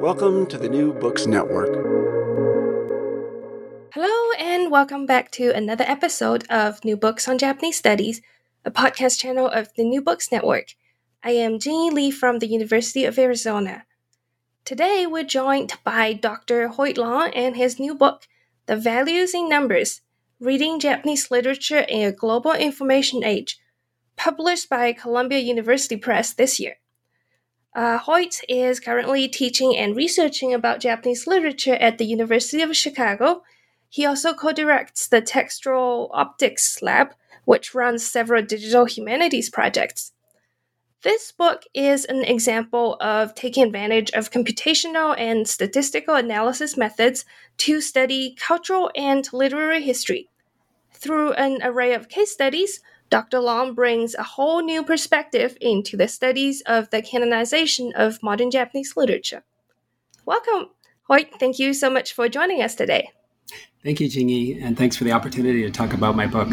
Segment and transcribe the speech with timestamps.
[0.00, 1.74] Welcome to the New Books Network.
[3.92, 8.22] Hello, and welcome back to another episode of New Books on Japanese Studies,
[8.64, 10.68] a podcast channel of the New Books Network.
[11.22, 13.84] I am Jingyi Lee from the University of Arizona.
[14.64, 16.68] Today, we're joined by Dr.
[16.68, 18.26] Hoyt Long and his new book,
[18.64, 20.00] The Values in Numbers
[20.40, 23.60] Reading Japanese Literature in a Global Information Age,
[24.16, 26.79] published by Columbia University Press this year.
[27.74, 33.42] Uh, Hoyt is currently teaching and researching about Japanese literature at the University of Chicago.
[33.88, 40.12] He also co directs the Textual Optics Lab, which runs several digital humanities projects.
[41.02, 47.24] This book is an example of taking advantage of computational and statistical analysis methods
[47.58, 50.28] to study cultural and literary history.
[50.92, 53.40] Through an array of case studies, Dr.
[53.40, 58.96] Long brings a whole new perspective into the studies of the canonization of modern Japanese
[58.96, 59.42] literature.
[60.24, 60.70] Welcome,
[61.08, 61.28] Hoyt.
[61.40, 63.10] Thank you so much for joining us today.
[63.82, 66.48] Thank you, Jingyi, and thanks for the opportunity to talk about my book.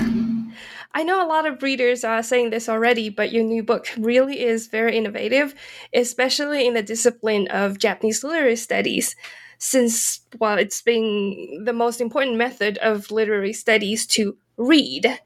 [0.95, 4.43] I know a lot of readers are saying this already, but your new book really
[4.43, 5.53] is very innovative,
[5.93, 9.15] especially in the discipline of Japanese literary studies,
[9.59, 15.19] since, well, it's been the most important method of literary studies to read.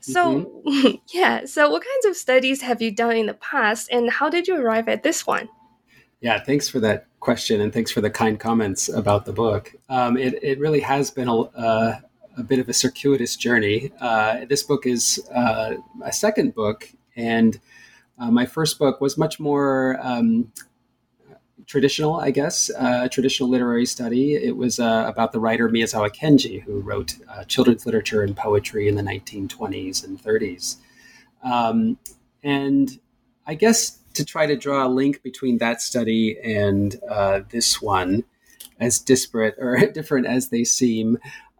[0.00, 0.96] So, mm-hmm.
[1.12, 4.48] yeah, so what kinds of studies have you done in the past, and how did
[4.48, 5.48] you arrive at this one?
[6.20, 9.74] Yeah, thanks for that question, and thanks for the kind comments about the book.
[9.88, 12.00] Um, it, it really has been a, uh,
[12.36, 13.92] a bit of a circuitous journey.
[14.00, 17.58] Uh, this book is uh, a second book, and
[18.18, 20.52] uh, my first book was much more um,
[21.70, 24.34] traditional, I guess, uh, traditional literary study.
[24.34, 28.88] It was uh, about the writer Miyazawa Kenji, who wrote uh, children's literature and poetry
[28.88, 30.78] in the 1920s and 30s.
[31.44, 31.96] Um,
[32.42, 32.98] and
[33.46, 38.24] I guess to try to draw a link between that study and uh, this one,
[38.80, 41.18] as disparate or different as they seem,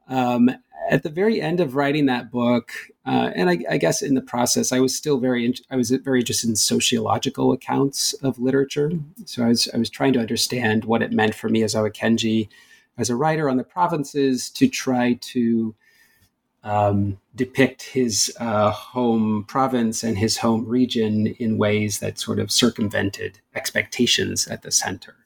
[0.08, 0.50] um,
[0.90, 2.72] at the very end of writing that book,
[3.06, 5.90] uh, and I, I, guess in the process, I was still very in, I was
[5.90, 8.92] very interested in sociological accounts of literature.
[9.24, 12.48] So I was I was trying to understand what it meant for Miyazawa Kenji
[12.98, 15.74] as a writer on the provinces to try to
[16.62, 22.52] um, depict his uh, home province and his home region in ways that sort of
[22.52, 25.16] circumvented expectations at the center.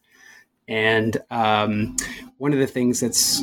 [0.69, 1.97] And um,
[2.39, 3.43] one of the things that's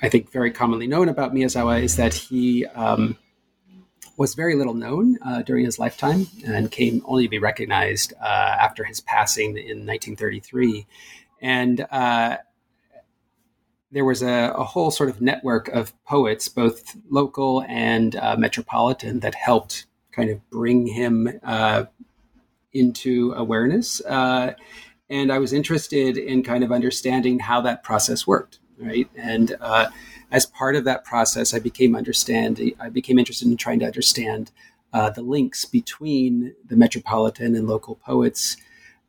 [0.00, 3.18] I think very commonly known about Miyazawa is that he um,
[4.18, 8.56] was very little known uh, during his lifetime and came only to be recognized uh,
[8.60, 10.86] after his passing in 1933.
[11.40, 12.38] And uh,
[13.92, 19.20] there was a, a, whole sort of network of poets, both local and uh, metropolitan,
[19.20, 21.84] that helped kind of bring him uh,
[22.72, 24.00] into awareness.
[24.04, 24.54] Uh,
[25.08, 29.08] and I was interested in kind of understanding how that process worked right?
[29.16, 29.56] And
[30.30, 34.50] as part of that process, I became understand I became interested in trying to understand
[34.92, 38.56] uh, the links between the metropolitan and local poets.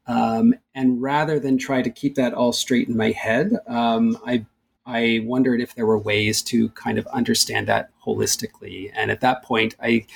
[0.07, 4.45] Um, and rather than try to keep that all straight in my head, um, I
[4.85, 8.91] I wondered if there were ways to kind of understand that holistically.
[8.95, 10.07] And at that point, I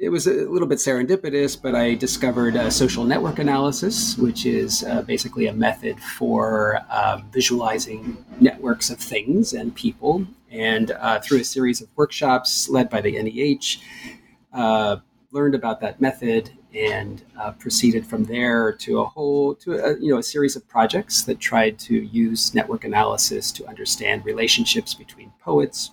[0.00, 4.84] it was a little bit serendipitous, but I discovered uh, social network analysis, which is
[4.84, 10.24] uh, basically a method for um, visualizing networks of things and people.
[10.50, 13.82] And uh, through a series of workshops led by the NEH,
[14.52, 14.98] uh,
[15.32, 20.10] learned about that method and uh, proceeded from there to a whole to a, you
[20.12, 25.32] know a series of projects that tried to use network analysis to understand relationships between
[25.40, 25.92] poets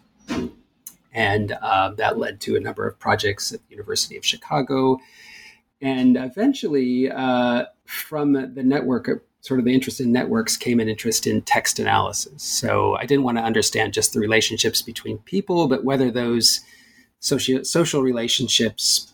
[1.15, 4.99] and uh, that led to a number of projects at the University of Chicago.
[5.81, 9.09] And eventually, uh, from the network,
[9.39, 12.43] sort of the interest in networks came an interest in text analysis.
[12.43, 16.59] So I didn't want to understand just the relationships between people, but whether those
[17.19, 19.13] socio- social relationships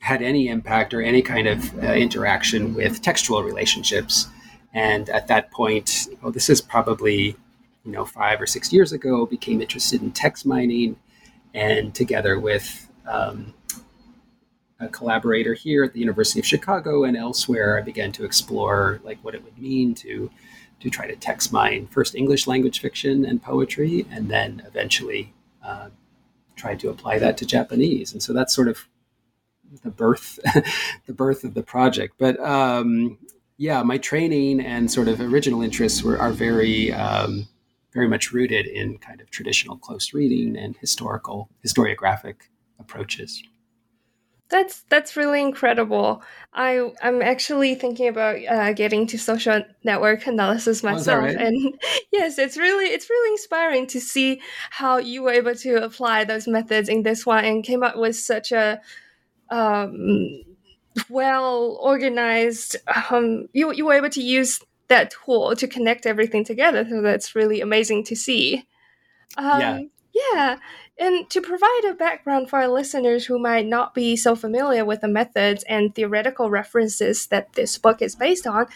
[0.00, 4.26] had any impact or any kind of uh, interaction with textual relationships.
[4.72, 7.36] And at that point, well, this is probably
[7.84, 10.96] you know five or six years ago, became interested in text mining
[11.54, 13.54] and together with um,
[14.80, 19.18] a collaborator here at the University of Chicago and elsewhere, I began to explore like
[19.22, 20.30] what it would mean to
[20.80, 25.32] to try to text mine first English language fiction and poetry, and then eventually
[25.64, 25.90] uh,
[26.56, 28.12] tried to apply that to Japanese.
[28.12, 28.88] And so that's sort of
[29.82, 30.38] the birth
[31.06, 32.14] the birth of the project.
[32.18, 33.18] But um,
[33.56, 37.46] yeah, my training and sort of original interests were are very um,
[37.92, 42.36] very much rooted in kind of traditional close reading and historical historiographic
[42.78, 43.42] approaches.
[44.48, 46.22] That's that's really incredible.
[46.52, 51.36] I I'm actually thinking about uh, getting to social network analysis oh, myself, right?
[51.36, 51.74] and
[52.12, 56.46] yes, it's really it's really inspiring to see how you were able to apply those
[56.46, 58.78] methods in this one and came up with such a
[59.48, 60.42] um,
[61.08, 62.76] well organized.
[63.10, 66.86] Um, you you were able to use that tool to connect everything together.
[66.88, 68.66] So that's really amazing to see.
[69.36, 69.80] Um, yeah.
[70.14, 70.56] Yeah.
[70.98, 75.00] And to provide a background for our listeners who might not be so familiar with
[75.00, 78.66] the methods and theoretical references that this book is based on,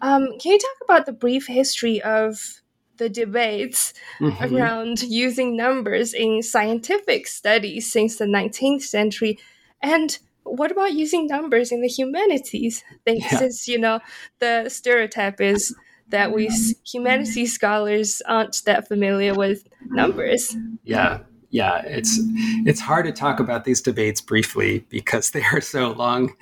[0.00, 2.62] um, can you talk about the brief history of
[2.96, 4.54] the debates mm-hmm.
[4.54, 9.38] around using numbers in scientific studies since the 19th century
[9.82, 12.84] and what about using numbers in the humanities?
[13.04, 13.38] Thanks, yeah.
[13.38, 14.00] since you know
[14.38, 15.74] the stereotype is
[16.08, 16.48] that we
[16.86, 20.56] humanities scholars aren't that familiar with numbers.
[20.84, 21.20] Yeah,
[21.50, 22.18] yeah, it's
[22.64, 26.34] it's hard to talk about these debates briefly because they are so long,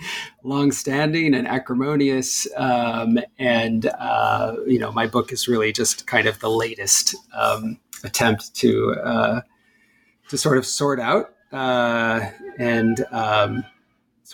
[0.42, 2.46] long standing and acrimonious.
[2.56, 7.78] Um, and uh, you know, my book is really just kind of the latest um,
[8.02, 9.40] attempt to uh,
[10.28, 13.64] to sort of sort out uh, and um,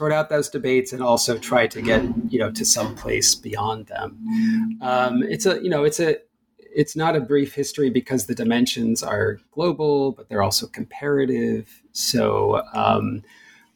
[0.01, 3.87] sort out those debates and also try to get you know to some place beyond
[3.89, 4.79] them.
[4.81, 6.17] Um, it's a you know it's a
[6.59, 11.83] it's not a brief history because the dimensions are global, but they're also comparative.
[11.93, 13.23] So um,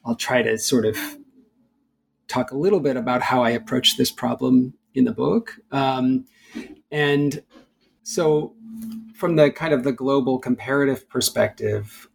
[0.06, 0.96] I'll try to sort of
[2.26, 5.58] talk a little bit about how I approach this problem in the book.
[5.72, 6.24] Um,
[6.90, 7.42] and
[8.02, 8.54] so,
[9.14, 12.08] from the kind of the global comparative perspective,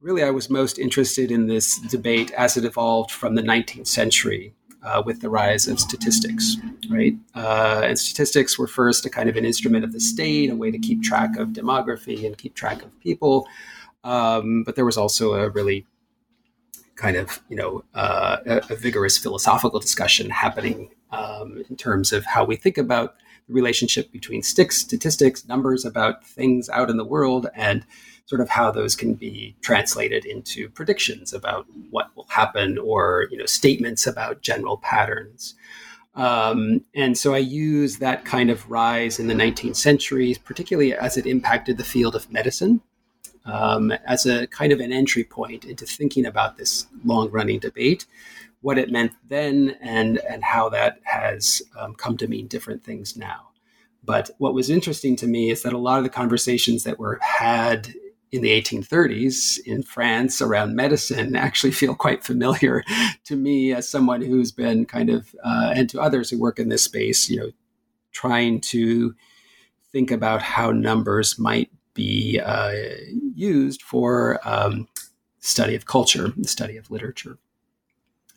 [0.00, 4.54] really I was most interested in this debate as it evolved from the 19th century
[4.82, 6.56] uh, with the rise of statistics,
[6.88, 7.14] right?
[7.34, 10.70] Uh, and statistics were first a kind of an instrument of the state, a way
[10.70, 13.48] to keep track of demography and keep track of people.
[14.04, 15.84] Um, but there was also a really
[16.94, 22.24] kind of, you know, uh, a, a, vigorous philosophical discussion happening um, in terms of
[22.24, 23.16] how we think about
[23.46, 27.84] the relationship between sticks, statistics, numbers about things out in the world, and
[28.28, 33.38] sort of how those can be translated into predictions about what will happen or you
[33.38, 35.54] know statements about general patterns.
[36.14, 41.16] Um, and so I use that kind of rise in the 19th century, particularly as
[41.16, 42.82] it impacted the field of medicine,
[43.46, 48.04] um, as a kind of an entry point into thinking about this long running debate,
[48.60, 53.16] what it meant then, and, and how that has um, come to mean different things
[53.16, 53.50] now.
[54.02, 57.20] But what was interesting to me is that a lot of the conversations that were
[57.22, 57.94] had
[58.30, 62.84] in the 1830s in France around medicine actually feel quite familiar
[63.24, 66.68] to me as someone who's been kind of, uh, and to others who work in
[66.68, 67.50] this space, you know,
[68.12, 69.14] trying to
[69.92, 72.72] think about how numbers might be uh,
[73.34, 74.86] used for um,
[75.40, 77.38] study of culture, the study of literature.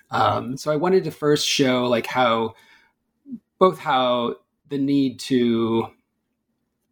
[0.09, 2.55] Um, so I wanted to first show like how
[3.59, 4.35] both how
[4.69, 5.87] the need to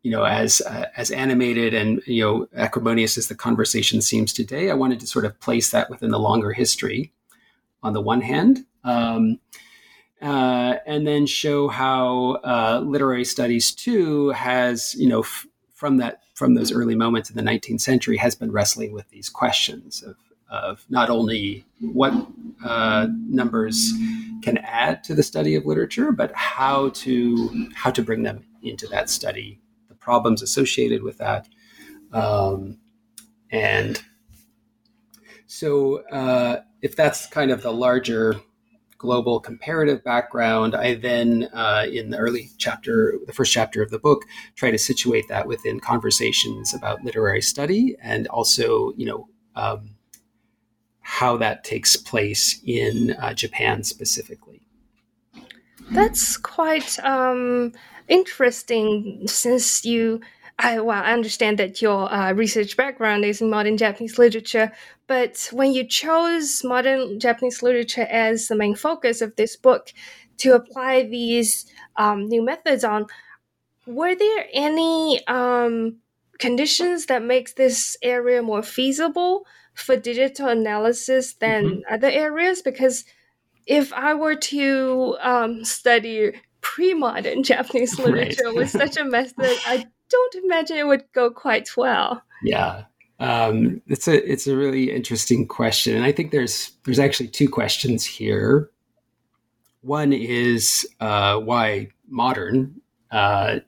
[0.03, 4.70] you know, as uh, as animated and you know acrimonious as the conversation seems today,
[4.70, 7.12] I wanted to sort of place that within the longer history.
[7.82, 9.39] On the one hand, um,
[10.22, 16.22] uh, and then show how uh, literary studies too has you know f- from that
[16.34, 20.15] from those early moments in the 19th century has been wrestling with these questions of
[20.50, 22.13] of not only what
[22.63, 23.94] uh, numbers
[24.41, 28.88] can add to the study of literature, but how to how to bring them into
[28.88, 29.60] that study,
[30.00, 31.48] problems associated with that,
[32.13, 32.77] um,
[33.51, 34.01] and
[35.48, 38.36] so uh, if that's kind of the larger
[39.00, 43.98] global comparative background, I then, uh, in the early chapter, the first chapter of the
[43.98, 44.25] book,
[44.56, 49.96] try to situate that within conversations about literary study and also, you know, um,
[51.01, 54.62] how that takes place in uh, Japan specifically.
[55.91, 57.72] That's quite um,
[58.09, 60.21] interesting since you
[60.61, 64.73] I, well, I understand that your uh, research background is in modern Japanese literature,
[65.07, 69.93] but when you chose modern Japanese literature as the main focus of this book
[70.39, 73.07] to apply these um, new methods on,
[73.85, 75.95] were there any um,
[76.39, 81.93] conditions that makes this area more feasible for digital analysis than mm-hmm.
[81.93, 82.61] other areas?
[82.61, 83.05] Because
[83.65, 86.33] if I were to um, study
[86.75, 88.55] pre-modern Japanese literature right.
[88.55, 92.21] with such a mess that I don't imagine it would go quite well.
[92.43, 92.83] Yeah.
[93.19, 97.49] Um, it's a it's a really interesting question, and I think there's there's actually two
[97.49, 98.69] questions here.
[99.81, 102.79] One is uh, why modern
[103.11, 103.59] uh,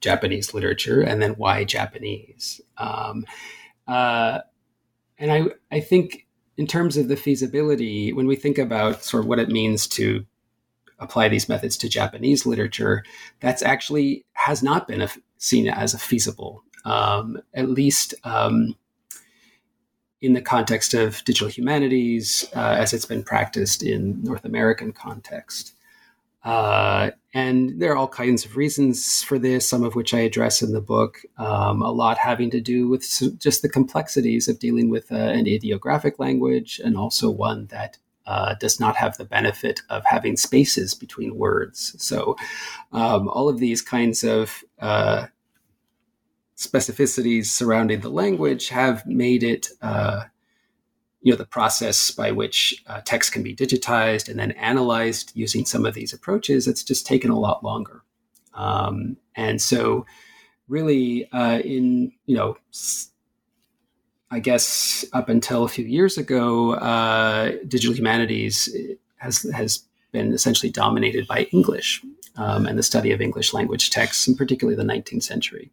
[0.00, 2.60] Japanese literature, and then why Japanese.
[2.78, 3.26] Um,
[3.86, 4.40] uh,
[5.18, 9.28] and I I think in terms of the feasibility, when we think about sort of
[9.28, 10.24] what it means to
[10.98, 13.04] apply these methods to Japanese literature,
[13.40, 18.76] that's actually has not been a, seen as a feasible, um, at least um,
[20.20, 25.74] in the context of digital humanities uh, as it's been practiced in North American context.
[26.42, 30.62] Uh, and there are all kinds of reasons for this, some of which I address
[30.62, 33.02] in the book, um, a lot having to do with
[33.38, 38.54] just the complexities of dealing with uh, an ideographic language and also one that uh,
[38.54, 41.94] does not have the benefit of having spaces between words.
[41.98, 42.36] So,
[42.92, 45.26] um, all of these kinds of uh,
[46.56, 50.24] specificities surrounding the language have made it, uh,
[51.20, 55.64] you know, the process by which uh, text can be digitized and then analyzed using
[55.64, 56.66] some of these approaches.
[56.66, 58.02] It's just taken a lot longer,
[58.54, 60.06] um, and so
[60.68, 62.56] really, uh, in you know.
[64.30, 68.68] I guess up until a few years ago, uh, digital humanities
[69.16, 72.02] has has been essentially dominated by English
[72.36, 75.70] um, and the study of English language texts, and particularly the 19th century.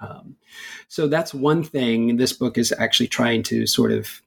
[0.00, 0.36] Um,
[0.88, 2.16] so that's one thing.
[2.16, 4.22] This book is actually trying to sort of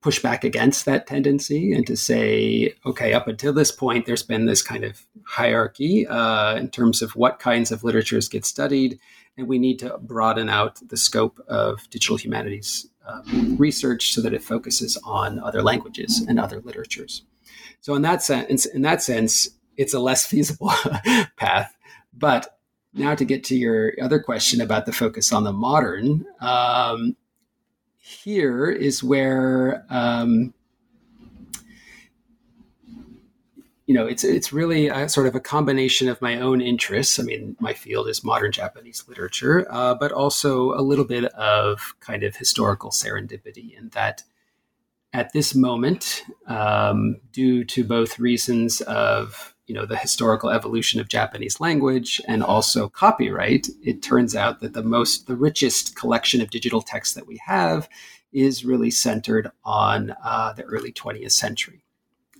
[0.00, 4.46] push back against that tendency and to say, okay, up until this point, there's been
[4.46, 8.98] this kind of hierarchy uh, in terms of what kinds of literatures get studied
[9.36, 14.34] and we need to broaden out the scope of digital humanities um, research so that
[14.34, 17.22] it focuses on other languages and other literatures.
[17.80, 20.72] So in that sense, in that sense, it's a less feasible
[21.36, 21.76] path.
[22.12, 22.58] But
[22.94, 27.16] now to get to your other question about the focus on the modern, um,
[27.98, 30.54] here is where um,
[33.86, 37.20] you know, it's it's really a, sort of a combination of my own interests.
[37.20, 41.94] I mean, my field is modern Japanese literature, uh, but also a little bit of
[42.00, 44.24] kind of historical serendipity in that
[45.12, 51.08] at this moment, um, due to both reasons of you know the historical evolution of
[51.08, 56.50] Japanese language and also copyright, it turns out that the most the richest collection of
[56.50, 57.88] digital texts that we have
[58.32, 61.82] is really centered on uh, the early 20th century.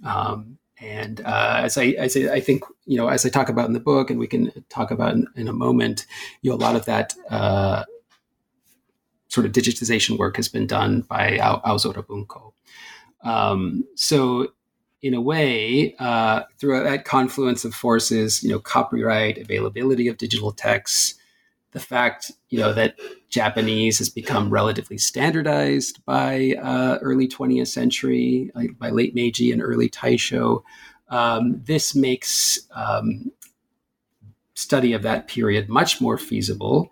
[0.04, 3.66] Um, and uh, as I, as I, I, think, you know, as I talk about
[3.66, 6.06] in the book, and we can talk about in, in a moment,
[6.42, 7.84] you know, a lot of that uh,
[9.28, 12.52] sort of digitization work has been done by Aozora Bunko.
[13.22, 14.52] Um, so,
[15.02, 20.52] in a way, uh, through that confluence of forces, you know, copyright, availability of digital
[20.52, 21.14] texts,
[21.76, 28.50] the fact you know that Japanese has become relatively standardized by uh, early 20th century,
[28.54, 30.62] like by late Meiji and early Taisho.
[31.10, 33.30] Um, this makes um,
[34.54, 36.90] study of that period much more feasible,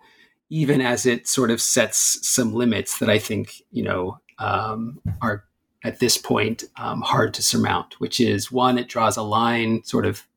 [0.51, 5.45] even as it sort of sets some limits that I think you know um, are
[5.83, 7.99] at this point um, hard to surmount.
[7.99, 10.27] Which is one, it draws a line sort of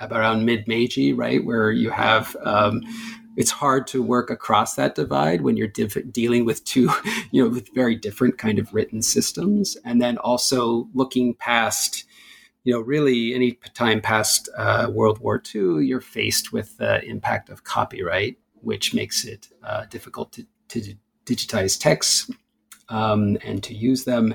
[0.00, 2.80] around mid Meiji, right, where you have um,
[3.36, 6.90] it's hard to work across that divide when you're diff- dealing with two,
[7.30, 12.04] you know, with very different kind of written systems, and then also looking past,
[12.64, 17.50] you know, really any time past uh, World War II, you're faced with the impact
[17.50, 20.94] of copyright, which makes it uh, difficult to, to
[21.26, 22.30] digitize texts.
[22.88, 24.34] um, and to use them,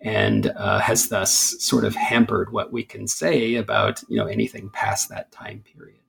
[0.00, 4.70] and uh, has thus sort of hampered what we can say about you know anything
[4.70, 6.00] past that time period.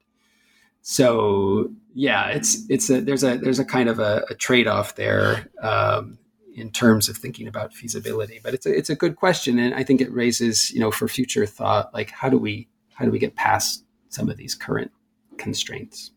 [0.81, 4.96] So yeah, it's it's a there's a there's a kind of a, a trade off
[4.96, 5.50] there.
[5.62, 6.20] Um,
[6.54, 8.39] in terms of thinking about feasibility.
[8.44, 11.08] But it's a, it's a good question, and I think it raises you know for
[11.08, 14.92] future thought like how do we how do we get past some of these current
[15.38, 16.12] constraints?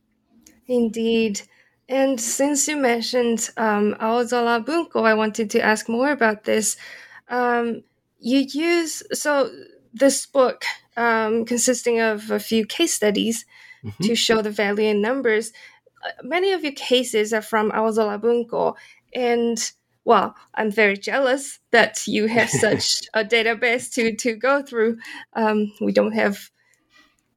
[0.66, 1.42] Indeed.
[1.88, 6.76] And since you mentioned um, Aozora Bunko, I wanted to ask more about this.
[7.28, 7.82] Um,
[8.18, 9.50] you use so
[9.92, 10.64] this book
[10.96, 13.44] um, consisting of a few case studies
[13.84, 14.04] mm-hmm.
[14.04, 15.52] to show the value in numbers.
[16.04, 18.76] Uh, many of your cases are from Aozora Bunko,
[19.14, 19.72] and
[20.04, 24.99] well, I'm very jealous that you have such a database to to go through.
[25.34, 26.50] Um, we don't have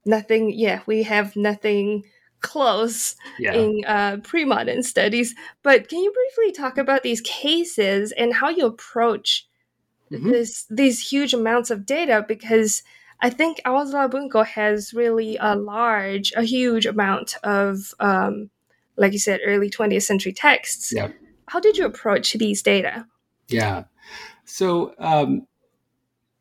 [0.05, 0.51] nothing.
[0.51, 2.03] Yeah, we have nothing
[2.43, 3.53] close yeah.
[3.53, 5.33] in uh, pre-modern studies.
[5.63, 9.47] But can you briefly talk about these cases and how you approach
[10.12, 10.29] mm-hmm.
[10.29, 12.23] this these huge amounts of data?
[12.27, 12.83] Because
[13.23, 18.51] I think Aozora Bunko has really a large, a huge amount of, um,
[18.97, 20.93] like you said, early 20th century texts.
[20.95, 21.07] Yeah
[21.47, 23.05] how did you approach these data?
[23.47, 23.83] Yeah.
[24.45, 25.47] So, um,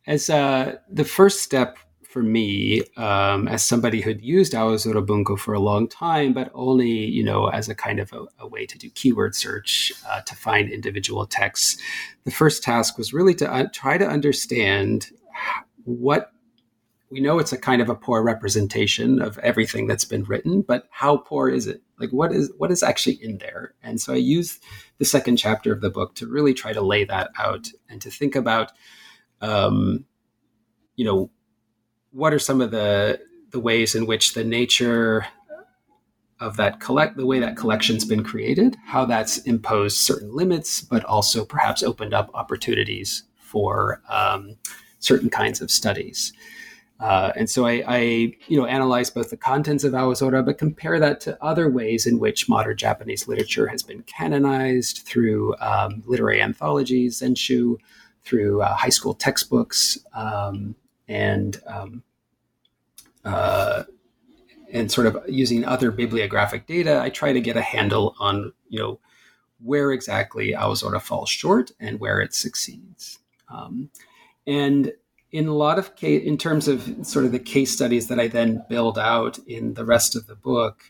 [0.06, 5.54] as uh, the first step for me, um, as somebody who'd used Aozora Bunko for
[5.54, 8.76] a long time, but only, you know, as a kind of a, a way to
[8.76, 11.80] do keyword search uh, to find individual texts,
[12.24, 15.10] the first task was really to uh, try to understand
[15.84, 16.32] what
[17.12, 20.88] we know it's a kind of a poor representation of everything that's been written, but
[20.90, 21.83] how poor is it?
[22.00, 23.75] Like what is what is actually in there?
[23.83, 24.59] And so I use
[24.97, 28.11] the second chapter of the book to really try to lay that out and to
[28.11, 28.73] think about,
[29.42, 30.07] um,
[30.97, 31.31] you know,
[32.12, 35.26] what are some of the the ways in which the nature
[36.40, 41.04] of that collect the way that collection's been created, how that's imposed certain limits, but
[41.04, 44.57] also perhaps opened up opportunities for um,
[44.99, 46.33] certain kinds of studies.
[47.02, 47.99] Uh, and so I, I,
[48.47, 52.21] you know, analyze both the contents of Aozora, but compare that to other ways in
[52.21, 57.76] which modern Japanese literature has been canonized through um, literary anthologies, zenshu,
[58.23, 60.76] through uh, high school textbooks, um,
[61.08, 62.04] and um,
[63.25, 63.82] uh,
[64.73, 67.00] and sort of using other bibliographic data.
[67.00, 69.00] I try to get a handle on, you know,
[69.60, 73.19] where exactly Aozora falls short and where it succeeds.
[73.49, 73.91] Um,
[74.47, 74.93] and
[75.32, 78.28] in a lot of case, in terms of sort of the case studies that I
[78.28, 80.84] then build out in the rest of the book,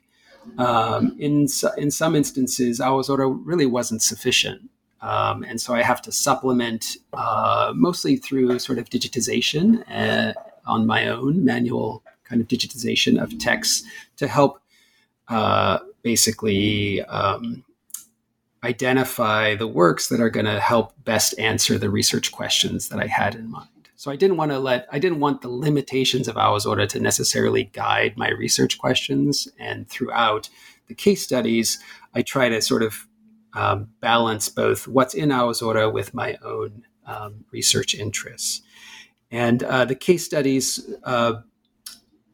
[0.58, 4.68] um, in in some instances, Aozora really wasn't sufficient,
[5.00, 10.34] um, and so I have to supplement uh, mostly through sort of digitization uh,
[10.66, 13.84] on my own manual kind of digitization of texts
[14.16, 14.60] to help
[15.28, 17.02] uh, basically.
[17.02, 17.64] Um,
[18.64, 23.08] identify the works that are going to help best answer the research questions that I
[23.08, 23.71] had in mind.
[24.02, 27.62] So I didn't want to let I didn't want the limitations of Aozora to necessarily
[27.62, 29.46] guide my research questions.
[29.60, 30.50] And throughout
[30.88, 31.78] the case studies,
[32.12, 33.06] I try to sort of
[33.54, 38.62] um, balance both what's in Aozora with my own um, research interests.
[39.30, 41.34] And uh, the case studies uh,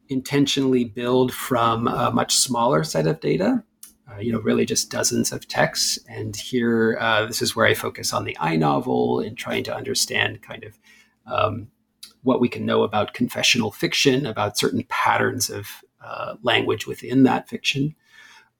[0.07, 3.63] intentionally build from a much smaller set of data.
[4.11, 5.99] Uh, you know, really just dozens of texts.
[6.09, 9.75] And here, uh, this is where I focus on the I novel and trying to
[9.75, 10.79] understand kind of
[11.29, 11.67] um,
[12.23, 17.47] what we can know about confessional fiction, about certain patterns of uh, language within that
[17.49, 17.95] fiction.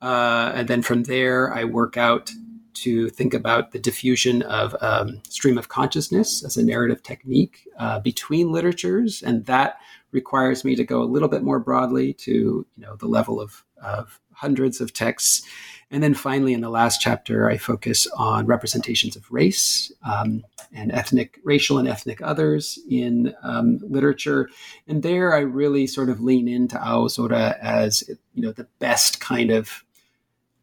[0.02, 2.32] Uh, and then from there, I work out
[2.76, 8.00] to think about the diffusion of um, stream of consciousness as a narrative technique uh,
[8.00, 9.80] between literatures, and that
[10.12, 13.64] requires me to go a little bit more broadly to you know the level of,
[13.84, 15.46] of hundreds of texts
[15.92, 20.92] and then finally, in the last chapter, I focus on representations of race um, and
[20.92, 24.50] ethnic, racial and ethnic others in um, literature.
[24.88, 28.04] And there, I really sort of lean into Aozora as
[28.36, 29.84] you know the best kind of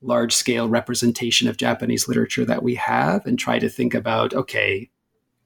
[0.01, 4.89] large scale representation of Japanese literature that we have, and try to think about okay,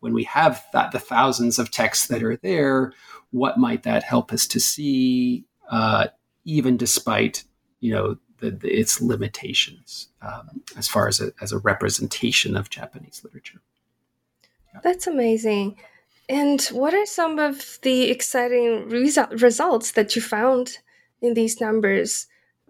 [0.00, 2.92] when we have that, the thousands of texts that are there,
[3.30, 6.08] what might that help us to see, uh,
[6.44, 7.44] even despite
[7.80, 12.70] you know the, the, its limitations um, as far as a, as a representation of
[12.70, 13.60] Japanese literature.
[14.72, 14.80] Yeah.
[14.82, 15.76] That's amazing.
[16.28, 20.78] And what are some of the exciting resu- results that you found
[21.20, 22.26] in these numbers?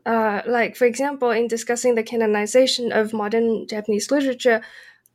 [0.06, 4.62] Uh, like, for example, in discussing the canonization of modern Japanese literature,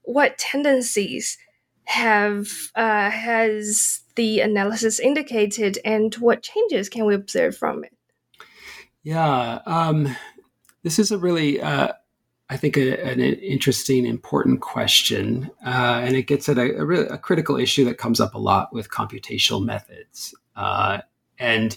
[0.04, 1.40] what tendencies
[1.86, 7.94] have uh, has the analysis indicated, and what changes can we observe from it?
[9.04, 10.16] Yeah, um,
[10.86, 11.94] this is a really uh,
[12.50, 17.08] I think, a, an interesting, important question, uh, and it gets at a, a, really,
[17.08, 20.36] a, critical issue that comes up a lot with computational methods.
[20.56, 21.00] Uh,
[21.40, 21.76] and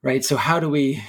[0.00, 1.02] right, so how do we,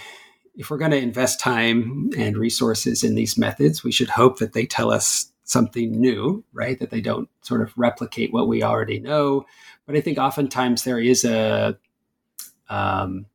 [0.57, 4.51] if we're going to invest time and resources in these methods, we should hope that
[4.51, 6.79] they tell us something new, right?
[6.79, 9.45] That they don't sort of replicate what we already know.
[9.85, 11.77] But I think oftentimes there is a,
[12.69, 13.25] um,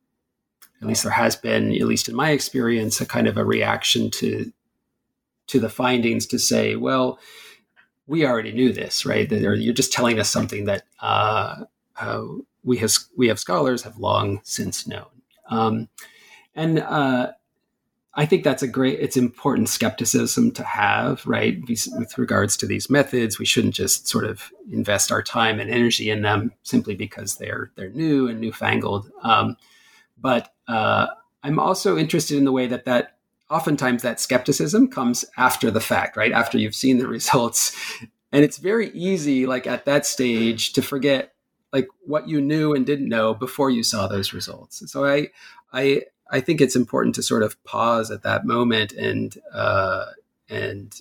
[0.83, 4.11] at least there has been, at least in my experience, a kind of a reaction
[4.11, 4.51] to
[5.47, 7.19] to the findings to say, well,
[8.05, 9.29] we already knew this, right?
[9.29, 11.63] That you're just telling us something that uh,
[11.97, 12.23] uh,
[12.63, 15.05] we have we have scholars have long since known.
[15.49, 15.87] Um,
[16.53, 17.31] and uh,
[18.15, 21.57] I think that's a great, it's important skepticism to have, right?
[21.67, 26.09] With regards to these methods, we shouldn't just sort of invest our time and energy
[26.09, 29.09] in them simply because they're they're new and newfangled.
[29.23, 29.55] Um,
[30.23, 31.07] but uh,
[31.43, 33.17] I'm also interested in the way that that
[33.51, 36.31] oftentimes that skepticism comes after the fact, right?
[36.31, 37.75] After you've seen the results,
[38.31, 41.33] and it's very easy, like at that stage, to forget
[41.71, 44.89] like what you knew and didn't know before you saw those results.
[44.89, 45.27] So I
[45.73, 50.05] I I think it's important to sort of pause at that moment and uh,
[50.49, 50.95] and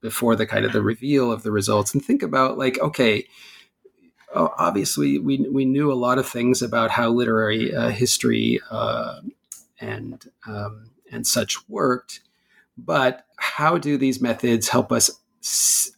[0.00, 3.26] before the kind of the reveal of the results and think about like okay
[4.34, 9.20] obviously we we knew a lot of things about how literary uh, history uh,
[9.80, 12.20] and um, and such worked
[12.78, 15.10] but how do these methods help us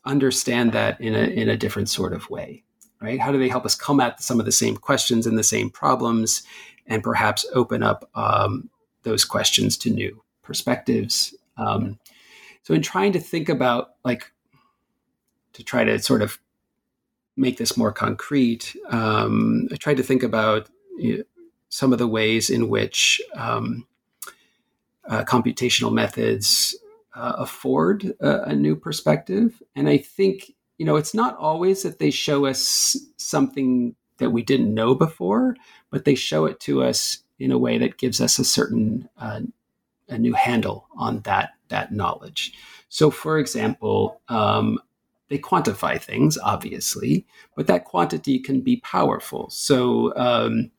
[0.05, 2.63] understand that in a in a different sort of way
[3.01, 5.45] right how do they help us come at some of the same questions and the
[5.45, 6.43] same problems
[6.87, 8.69] and perhaps open up um,
[9.03, 11.35] those questions to new perspectives.
[11.57, 11.99] Um,
[12.63, 14.33] so, in trying to think about, like,
[15.53, 16.39] to try to sort of
[17.37, 20.69] make this more concrete, um, I tried to think about
[21.69, 23.87] some of the ways in which um,
[25.09, 26.77] uh, computational methods
[27.15, 29.63] uh, afford a, a new perspective.
[29.75, 34.43] And I think, you know, it's not always that they show us something that we
[34.43, 35.57] didn't know before,
[35.91, 39.41] but they show it to us in a way that gives us a certain uh,
[40.09, 42.53] a new handle on that that knowledge.
[42.89, 44.79] So, for example, um,
[45.29, 49.49] they quantify things, obviously, but that quantity can be powerful.
[49.51, 50.71] So, um,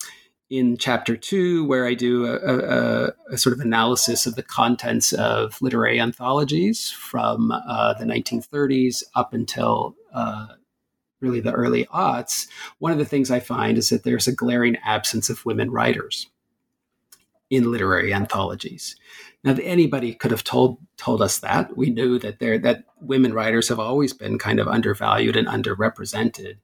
[0.49, 5.11] in chapter two, where I do a, a, a, sort of analysis of the contents
[5.11, 10.45] of literary anthologies from uh, the 1930s up until uh,
[11.19, 14.77] really the early aughts, one of the things I find is that there's a glaring
[14.85, 16.27] absence of women writers
[17.49, 18.95] in literary anthologies.
[19.43, 21.77] Now, anybody could have told told us that.
[21.77, 26.57] We knew that there that women writers have always been kind of undervalued and underrepresented.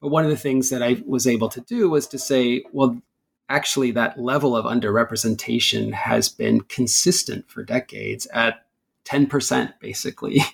[0.00, 3.02] But one of the things that I was able to do was to say, well,
[3.48, 8.66] actually, that level of underrepresentation has been consistent for decades at
[9.04, 10.42] 10%, basically.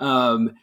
[0.00, 0.56] Um,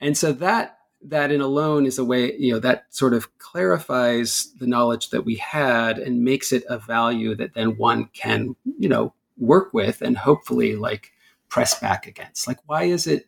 [0.00, 4.52] and so that that in alone is a way you know that sort of clarifies
[4.58, 8.88] the knowledge that we had and makes it a value that then one can you
[8.88, 11.12] know work with and hopefully like
[11.48, 12.46] press back against.
[12.46, 13.26] Like why is it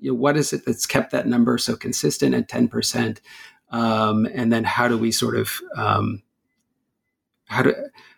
[0.00, 3.20] you know, what is it that's kept that number so consistent at 10%
[3.70, 6.22] um, and then how do we sort of um,
[7.46, 7.74] how do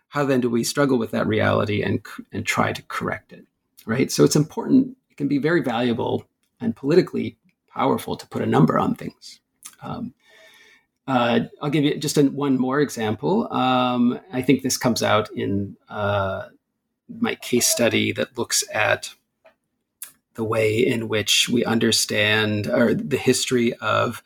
[0.09, 3.47] how then do we struggle with that reality and and try to correct it
[3.87, 4.11] right?
[4.11, 6.25] So it's important it can be very valuable
[6.61, 7.38] and politically
[7.79, 9.41] powerful to put a number on things.
[9.83, 10.14] Um,
[11.07, 13.51] uh, I'll give you just one more example.
[13.53, 16.49] Um, I think this comes out in uh,
[17.09, 19.14] my case study that looks at
[20.35, 24.23] the way in which we understand or the history of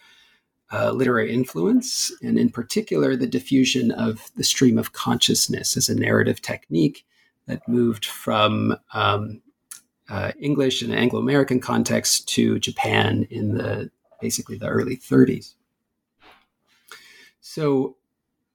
[0.72, 5.94] uh, literary influence, and in particular, the diffusion of the stream of consciousness as a
[5.94, 7.04] narrative technique
[7.46, 9.42] that moved from um,
[10.08, 15.54] uh, English and Anglo American context to Japan in the basically the early 30s.
[17.40, 17.96] So,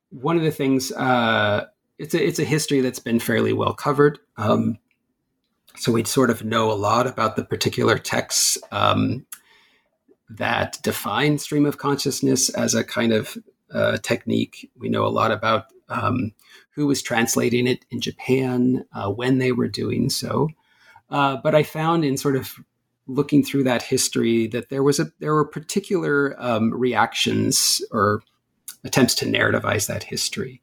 [0.10, 1.66] one of the things uh,
[1.98, 4.20] it's a it's a history that's been fairly well covered.
[4.38, 4.78] Um,
[5.78, 9.26] so we sort of know a lot about the particular texts um,
[10.30, 13.38] that define stream of consciousness as a kind of
[13.72, 14.72] uh, technique.
[14.78, 16.34] We know a lot about um,
[16.72, 20.50] who was translating it in Japan, uh, when they were doing so.
[21.10, 22.54] Uh, but I found in sort of
[23.08, 28.22] looking through that history that there was a there were particular um, reactions or
[28.84, 30.62] attempts to narrativize that history.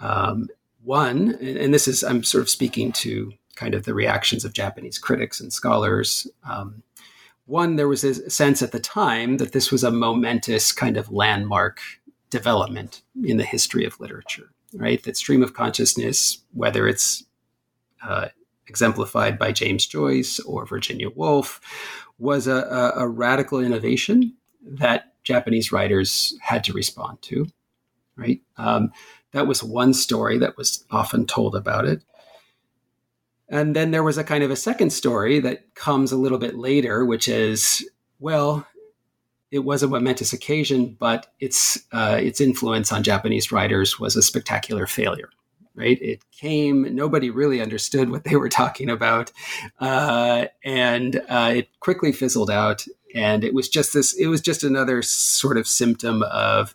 [0.00, 0.48] Um,
[0.82, 4.98] one, and this is I'm sort of speaking to kind of the reactions of Japanese
[4.98, 6.26] critics and scholars.
[6.48, 6.82] Um,
[7.46, 11.10] one, there was a sense at the time that this was a momentous kind of
[11.12, 11.80] landmark
[12.30, 15.02] development in the history of literature, right?
[15.04, 17.24] That stream of consciousness, whether it's
[18.02, 18.28] uh,
[18.66, 21.60] exemplified by James Joyce or Virginia Woolf,
[22.18, 27.46] was a, a, radical innovation that Japanese writers had to respond to.
[28.16, 28.92] Right, um,
[29.32, 32.02] that was one story that was often told about it.
[33.48, 36.56] And then there was a kind of a second story that comes a little bit
[36.56, 37.88] later, which is,
[38.20, 38.66] well,
[39.50, 44.22] it was a momentous occasion, but its uh, its influence on Japanese writers was a
[44.22, 45.28] spectacular failure.
[45.76, 46.00] Right?
[46.00, 46.94] It came.
[46.94, 49.32] Nobody really understood what they were talking about,
[49.80, 52.86] uh, and uh, it quickly fizzled out.
[53.14, 54.14] And it was just this.
[54.14, 56.74] It was just another sort of symptom of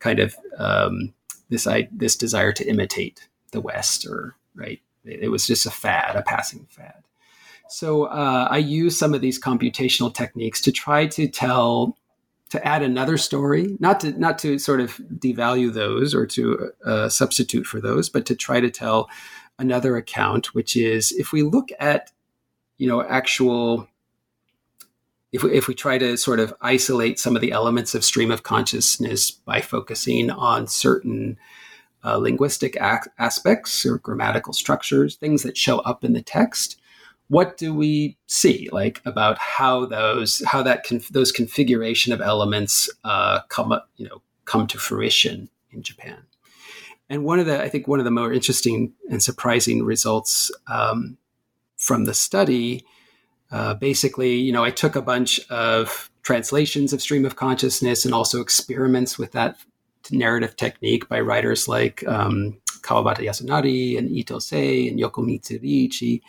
[0.00, 1.14] kind of um,
[1.48, 4.80] this I, this desire to imitate the West, or right.
[5.04, 7.02] It, it was just a fad, a passing fad.
[7.68, 11.96] So uh, I use some of these computational techniques to try to tell
[12.50, 17.08] to add another story, not to not to sort of devalue those or to uh,
[17.08, 19.08] substitute for those, but to try to tell
[19.58, 22.12] another account, which is if we look at
[22.76, 23.88] you know actual
[25.32, 28.32] if we, if we try to sort of isolate some of the elements of stream
[28.32, 31.38] of consciousness by focusing on certain
[32.04, 36.79] uh, linguistic ac- aspects or grammatical structures, things that show up in the text,
[37.30, 42.90] what do we see like about how those how that conf- those configuration of elements
[43.04, 46.18] uh, come up you know come to fruition in Japan?
[47.08, 51.18] And one of the I think one of the more interesting and surprising results um,
[51.76, 52.84] from the study,
[53.52, 58.12] uh, basically, you know, I took a bunch of translations of stream of consciousness and
[58.12, 59.56] also experiments with that
[60.10, 66.22] narrative technique by writers like um, Kawabata Yasunari and Ito Sei and Yokomitsu Riichi.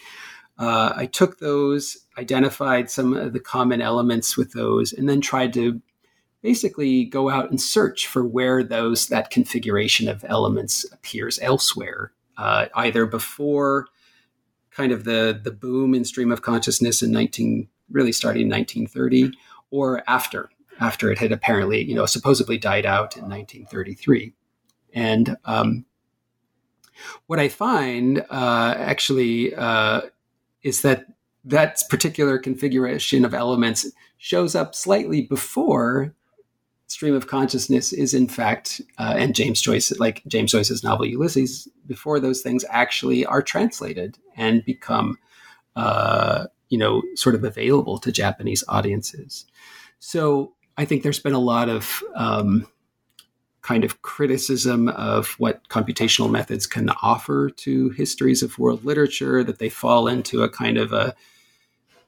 [0.62, 5.54] Uh, I took those, identified some of the common elements with those, and then tried
[5.54, 5.82] to
[6.44, 12.68] basically go out and search for where those that configuration of elements appears elsewhere, uh,
[12.76, 13.88] either before
[14.70, 19.36] kind of the the boom in stream of consciousness in 19 really starting in 1930
[19.72, 24.32] or after after it had apparently you know supposedly died out in 1933
[24.94, 25.86] and um,
[27.28, 30.02] what i find uh, actually uh,
[30.64, 31.06] is that
[31.44, 36.14] that particular configuration of elements shows up slightly before
[36.88, 41.68] stream of consciousness is in fact uh, and james joyce like james joyce's novel ulysses
[41.88, 45.18] before those things actually are translated and become
[45.76, 49.46] uh, you know sort of available to japanese audiences.
[50.00, 52.68] So i think there's been a lot of um,
[53.62, 59.60] kind of criticism of what computational methods can offer to histories of world literature, that
[59.60, 61.16] they fall into a kind of a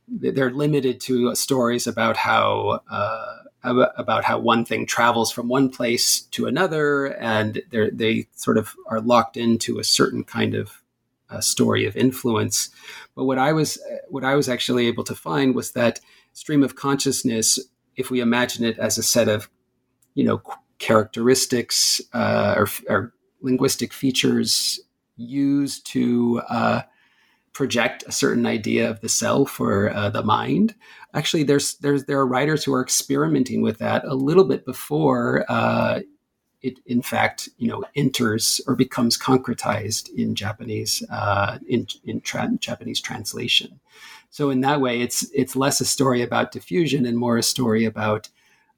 [0.08, 6.22] they're limited to stories about how uh, about how one thing travels from one place
[6.22, 10.82] to another, and they they sort of are locked into a certain kind of
[11.30, 12.70] uh, story of influence.
[13.16, 13.78] But what I was
[14.10, 16.02] what I was actually able to find was that
[16.34, 17.60] stream of consciousness,
[17.96, 19.50] if we imagine it as a set of
[20.14, 20.42] you know
[20.84, 24.80] characteristics uh, or, or, linguistic features
[25.18, 26.82] used to uh,
[27.52, 30.76] project a certain idea of the self or uh, the mind.
[31.14, 35.46] Actually, there's there's there are writers who are experimenting with that a little bit before
[35.50, 36.00] uh,
[36.62, 42.58] it, in fact, you know, enters or becomes concretized in Japanese uh, in in tra-
[42.60, 43.80] Japanese translation.
[44.30, 47.86] So in that way, it's it's less a story about diffusion and more a story
[47.86, 48.30] about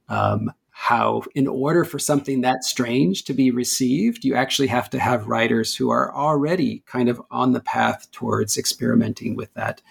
[0.10, 5.00] um, how, in order for something that strange to be received, you actually have to
[5.00, 9.82] have writers who are already kind of on the path towards experimenting with that,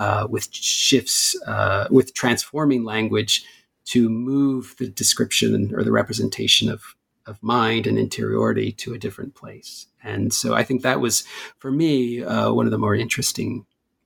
[0.00, 3.44] uh, with shifts, uh, with transforming language
[3.84, 9.34] to move the description or the representation of of mind and interiority to a different
[9.34, 9.86] place.
[10.02, 11.24] And so I think that was,
[11.58, 13.64] for me, uh, one of the more interesting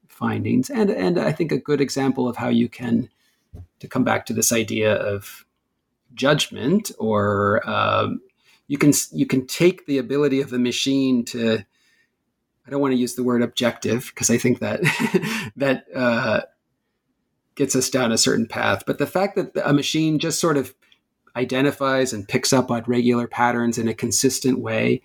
[0.08, 3.08] findings, and and I think a good example of how you can,
[3.80, 5.46] to come back to this idea of
[6.14, 8.20] judgment or um,
[8.66, 11.64] you can you can take the ability of the machine to
[12.66, 14.80] I don't want to use the word objective because I think that
[15.56, 16.42] that uh,
[17.54, 18.84] gets us down a certain path.
[18.86, 20.74] But the fact that a machine just sort of
[21.34, 25.02] identifies and picks up on regular patterns in a consistent way,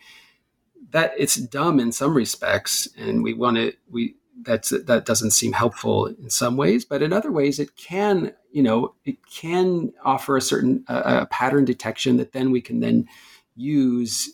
[0.89, 5.53] that it's dumb in some respects, and we want to we that's that doesn't seem
[5.53, 10.35] helpful in some ways, but in other ways it can, you know, it can offer
[10.35, 13.07] a certain a pattern detection that then we can then
[13.55, 14.31] use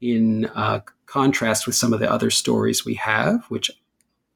[0.00, 3.70] in uh, contrast with some of the other stories we have, which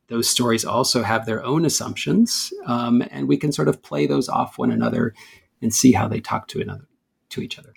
[0.09, 4.29] those stories also have their own assumptions, um, and we can sort of play those
[4.29, 5.15] off one another
[5.63, 6.89] and see how they talk to another
[7.29, 7.75] to each other.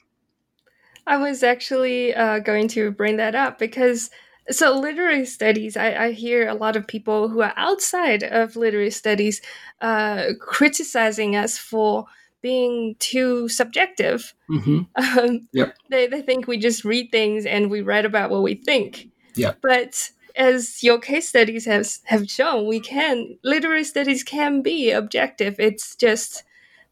[1.05, 4.09] I was actually uh, going to bring that up because
[4.51, 8.91] So, literary studies, I, I, hear a lot of people who are outside of literary
[8.91, 9.41] studies
[9.79, 12.05] uh, criticizing us for
[12.41, 14.33] being too subjective.
[14.49, 14.81] Mm-hmm.
[15.19, 15.75] Um, yep.
[15.89, 19.09] they, they think we just read things and we write about what we think.
[19.35, 19.53] Yeah.
[19.61, 25.55] But as your case studies have, have shown, we can, literary studies can be objective.
[25.59, 26.43] It's just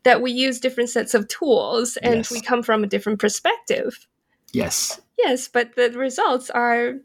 [0.04, 2.32] that we use different sets of tools and yes.
[2.32, 4.08] we come from a different perspective.
[4.54, 5.02] Yes.
[5.18, 6.96] Yes, but the results are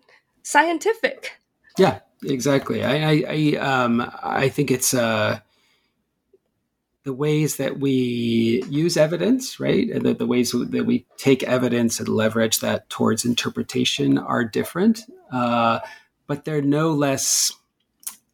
[0.47, 1.41] scientific.
[1.77, 2.85] Yeah, exactly.
[2.85, 5.41] I I, I um I think it's uh
[7.03, 12.01] the ways that we use evidence, right, and the, the ways that we take evidence
[12.01, 15.79] and leverage that towards interpretation are different, uh,
[16.27, 17.53] but they're no less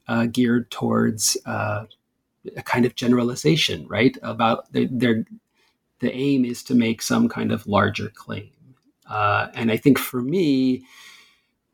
[0.08, 1.84] uh, geared towards uh,
[2.56, 4.16] a kind of generalization, right?
[4.22, 5.24] About their
[6.00, 8.50] the aim is to make some kind of larger claim,
[9.08, 10.84] uh, and I think for me,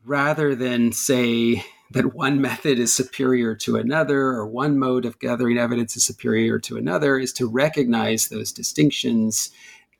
[0.08, 5.58] rather than say that one method is superior to another or one mode of gathering
[5.58, 9.50] evidence is superior to another is to recognize those distinctions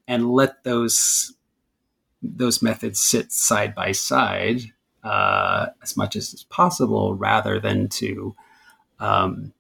[0.07, 1.35] and let those
[2.23, 4.61] those methods sit side by side
[5.05, 8.35] uh, as much as is possible rather than to
[8.99, 9.53] um,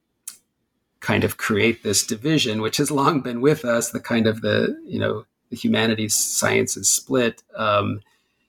[1.01, 4.77] kind of create this division which has long been with us the kind of the
[4.85, 8.01] you know the humanities sciences split um,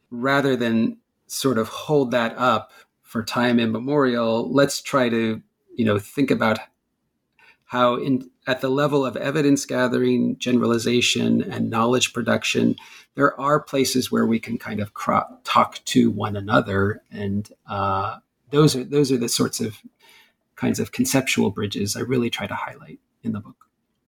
[0.09, 0.97] rather than
[1.31, 5.41] sort of hold that up for time immemorial, let's try to,
[5.75, 6.59] you know, think about
[7.65, 12.75] how in at the level of evidence gathering, generalization, and knowledge production,
[13.13, 14.91] there are places where we can kind of
[15.43, 18.17] talk to one another, and uh,
[18.49, 19.77] those are those are the sorts of
[20.55, 23.68] kinds of conceptual bridges I really try to highlight in the book.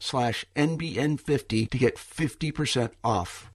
[0.00, 3.50] slash NBN50 to get 50% off.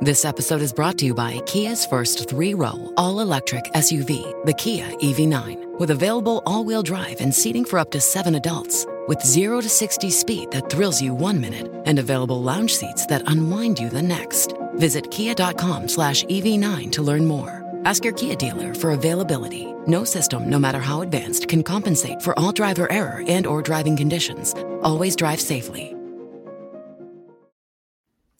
[0.00, 5.78] This episode is brought to you by Kia's first three-row, all-electric SUV, the Kia EV9.
[5.78, 8.86] With available all-wheel drive and seating for up to seven adults.
[9.08, 13.22] With 0 to 60 speed that thrills you one minute and available lounge seats that
[13.30, 14.54] unwind you the next.
[14.74, 17.64] Visit kia.com slash EV9 to learn more.
[17.84, 19.73] Ask your Kia dealer for availability.
[19.86, 23.96] No system, no matter how advanced, can compensate for all driver error and or driving
[23.96, 24.54] conditions.
[24.82, 25.94] Always drive safely.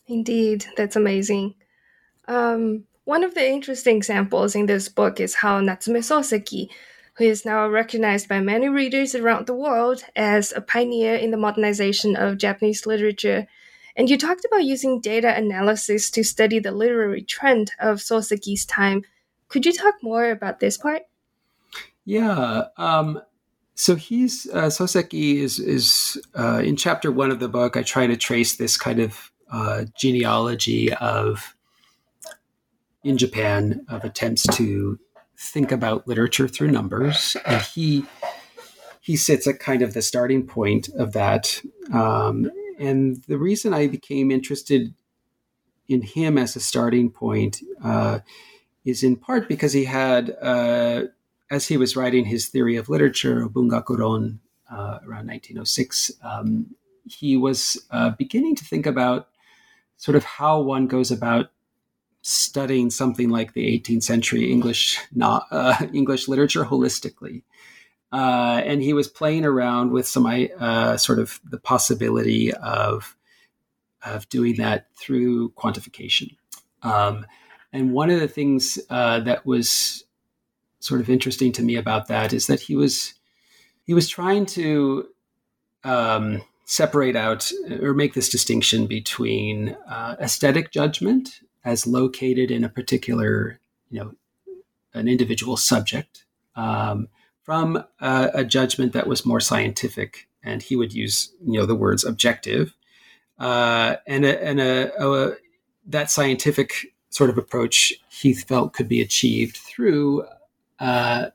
[0.07, 1.54] Indeed, that's amazing.
[2.28, 6.68] Um, one of the interesting examples in this book is how Natsume Soseki,
[7.14, 11.37] who is now recognized by many readers around the world as a pioneer in the
[11.37, 13.46] modernization of Japanese literature,
[13.96, 19.04] and you talked about using data analysis to study the literary trend of Soseki's time
[19.54, 21.02] could you talk more about this part?
[22.05, 22.64] Yeah.
[22.77, 23.21] Um,
[23.75, 27.77] so he's uh, Soseki is is uh, in chapter one of the book.
[27.77, 31.57] I try to trace this kind of uh, genealogy of
[33.03, 34.99] in Japan of attempts to
[35.37, 38.05] think about literature through numbers, and he
[39.01, 41.61] he sits at kind of the starting point of that.
[41.93, 44.95] Um, and the reason I became interested
[45.88, 48.21] in him as a starting point uh,
[48.85, 51.05] is in part because he had, uh,
[51.50, 54.38] as he was writing his theory of literature, Bungakuron,
[54.70, 56.74] uh, around 1906, um,
[57.07, 59.28] he was uh, beginning to think about
[59.96, 61.50] sort of how one goes about
[62.22, 67.42] studying something like the 18th century English not, uh, English literature holistically.
[68.10, 70.27] Uh, and he was playing around with some
[70.60, 73.16] uh, sort of the possibility of
[74.04, 76.37] of doing that through quantification.
[76.83, 77.27] Um,
[77.73, 80.04] and one of the things uh, that was
[80.85, 83.14] sort of interesting to me about that is that he was
[83.85, 85.06] he was trying to
[85.82, 92.68] um, separate out or make this distinction between uh, aesthetic judgment as located in a
[92.68, 93.60] particular
[93.90, 94.14] you know
[94.92, 96.24] an individual subject
[96.54, 97.08] um,
[97.42, 101.74] from a, a, judgment that was more scientific, and he would use you know the
[101.74, 102.74] words objective,
[103.38, 105.35] uh, and a, and a, a,
[105.87, 110.24] that scientific sort of approach he felt could be achieved through
[110.81, 111.27] uh,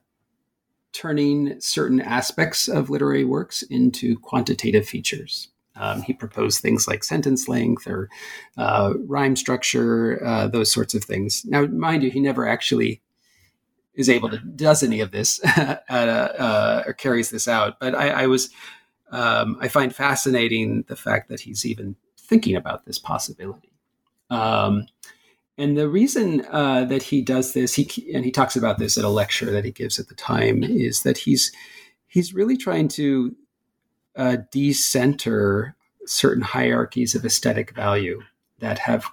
[0.91, 5.49] turning certain aspects of literary works into quantitative features.
[5.75, 8.09] Um, he proposed things like sentence length or
[8.57, 11.45] uh, rhyme structure, uh, those sorts of things.
[11.45, 13.01] Now, mind you, he never actually
[13.93, 17.79] is able to does any of this at uh, or carries this out.
[17.79, 18.49] But I, I was
[19.11, 23.71] um, I find fascinating the fact that he's even thinking about this possibility.
[24.29, 24.85] Um,
[25.59, 29.03] and the reason uh, that he does this, he and he talks about this at
[29.03, 31.51] a lecture that he gives at the time, is that he's
[32.07, 33.35] he's really trying to
[34.15, 38.21] uh, decenter certain hierarchies of aesthetic value
[38.59, 39.05] that have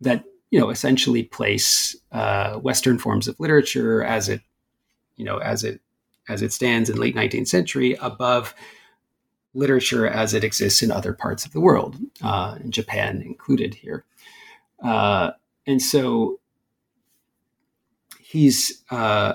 [0.00, 4.40] that you know essentially place uh, Western forms of literature as it
[5.16, 5.80] you know as it
[6.28, 8.54] as it stands in late 19th century above
[9.52, 14.04] literature as it exists in other parts of the world, uh, Japan included here.
[14.84, 15.32] Uh,
[15.68, 16.40] and so
[18.18, 19.34] he's uh,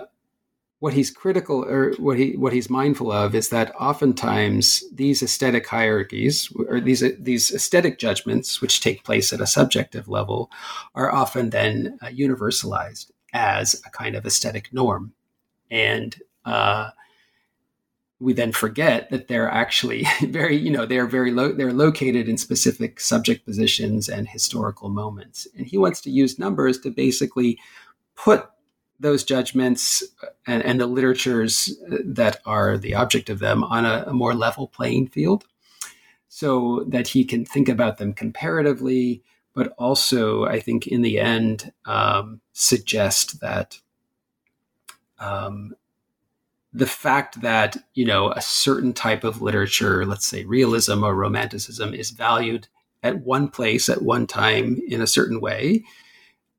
[0.79, 5.65] what he's critical or what he what he's mindful of is that oftentimes these aesthetic
[5.67, 10.51] hierarchies or these these aesthetic judgments which take place at a subjective level
[10.95, 15.13] are often then uh, universalized as a kind of aesthetic norm.
[15.71, 16.89] And uh,
[18.23, 22.37] we then forget that they're actually very, you know, they're very low, they're located in
[22.37, 25.47] specific subject positions and historical moments.
[25.57, 27.59] And he wants to use numbers to basically
[28.15, 28.49] put
[28.99, 30.03] those judgments
[30.47, 34.67] and, and the literatures that are the object of them on a, a more level
[34.67, 35.45] playing field
[36.29, 39.21] so that he can think about them comparatively,
[39.53, 43.79] but also, I think, in the end, um, suggest that
[45.19, 45.75] um,
[46.73, 51.93] the fact that you know a certain type of literature let's say realism or romanticism
[51.93, 52.67] is valued
[53.03, 55.83] at one place at one time in a certain way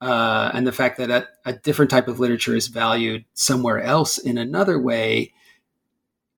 [0.00, 4.18] uh, and the fact that a, a, different type of literature is valued somewhere else
[4.18, 5.32] in another way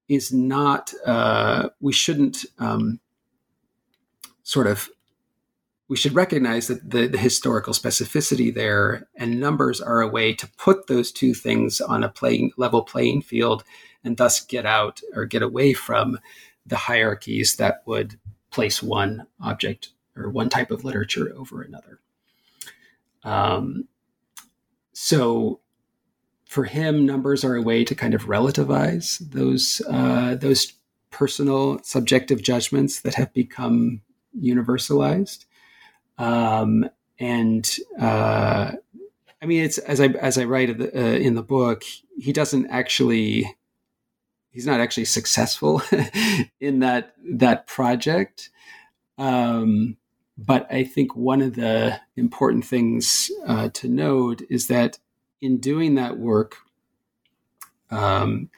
[0.09, 3.01] is not uh, we shouldn't um,
[4.43, 4.89] sort of
[5.89, 10.49] we should recognize that the, the, historical specificity there and numbers are a way to
[10.59, 13.63] put those two things on a playing level playing field
[14.03, 16.19] and thus get out or get away from
[16.65, 18.19] the hierarchies that would
[18.51, 22.01] place one object or one type of literature over another.
[23.23, 23.87] Um,
[24.93, 25.61] so
[26.49, 30.73] for him, numbers are a way to kind of relativize those uh, those
[31.11, 34.01] personal subjective judgments that have become
[34.41, 35.45] universalized
[36.19, 36.89] um,
[37.19, 38.73] and uh,
[39.41, 41.85] I mean, it's as I as I write uh, in the book,
[42.19, 43.57] he doesn't actually
[44.51, 45.83] he's not actually successful
[46.61, 48.51] in that that project.
[49.19, 49.97] Um,
[50.39, 54.99] but I think one of the important things uh, to note is that
[55.41, 56.57] in doing that work,
[57.91, 58.51] um,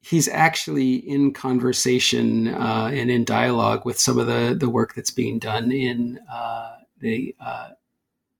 [0.00, 5.10] he's actually in conversation uh, and in dialogue with some of the the work that's
[5.12, 7.70] being done in uh, the uh,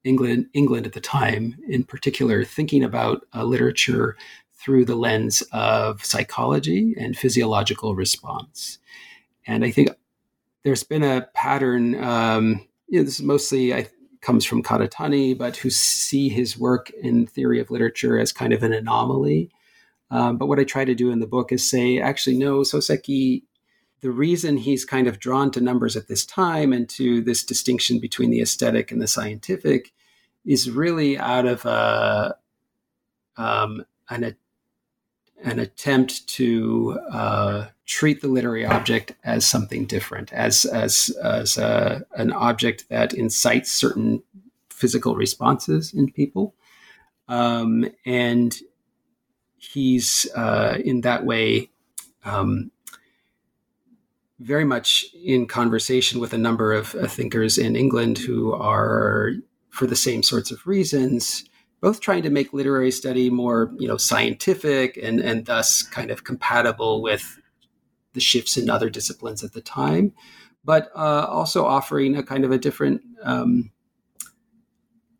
[0.04, 4.16] England England at the time, in particular, thinking about uh, literature
[4.54, 8.78] through the lens of psychology and physiological response.
[9.46, 9.90] And I think
[10.64, 12.02] there's been a pattern.
[12.02, 13.88] Um, you know, this is mostly I,
[14.20, 18.62] comes from Karatani, but who see his work in theory of literature as kind of
[18.62, 19.50] an anomaly.
[20.10, 23.44] Um, but what I try to do in the book is say, actually, no, Soseki
[24.00, 27.98] the reason he's kind of drawn to numbers at this time and to this distinction
[27.98, 29.92] between the aesthetic and the scientific
[30.44, 32.34] is really out of a,
[33.36, 34.36] um, an,
[35.42, 42.04] an attempt to uh, treat the literary object as something different, as as as a,
[42.16, 44.22] an object that incites certain
[44.68, 46.54] physical responses in people,
[47.28, 48.60] um, and
[49.56, 51.70] he's uh, in that way
[52.24, 52.70] um,
[54.40, 59.32] very much in conversation with a number of uh, thinkers in England who are,
[59.68, 61.44] for the same sorts of reasons,
[61.80, 66.24] both trying to make literary study more, you know, scientific and and thus kind of
[66.24, 67.38] compatible with
[68.12, 70.12] the shifts in other disciplines at the time,
[70.64, 73.70] but uh, also offering a kind of a different um,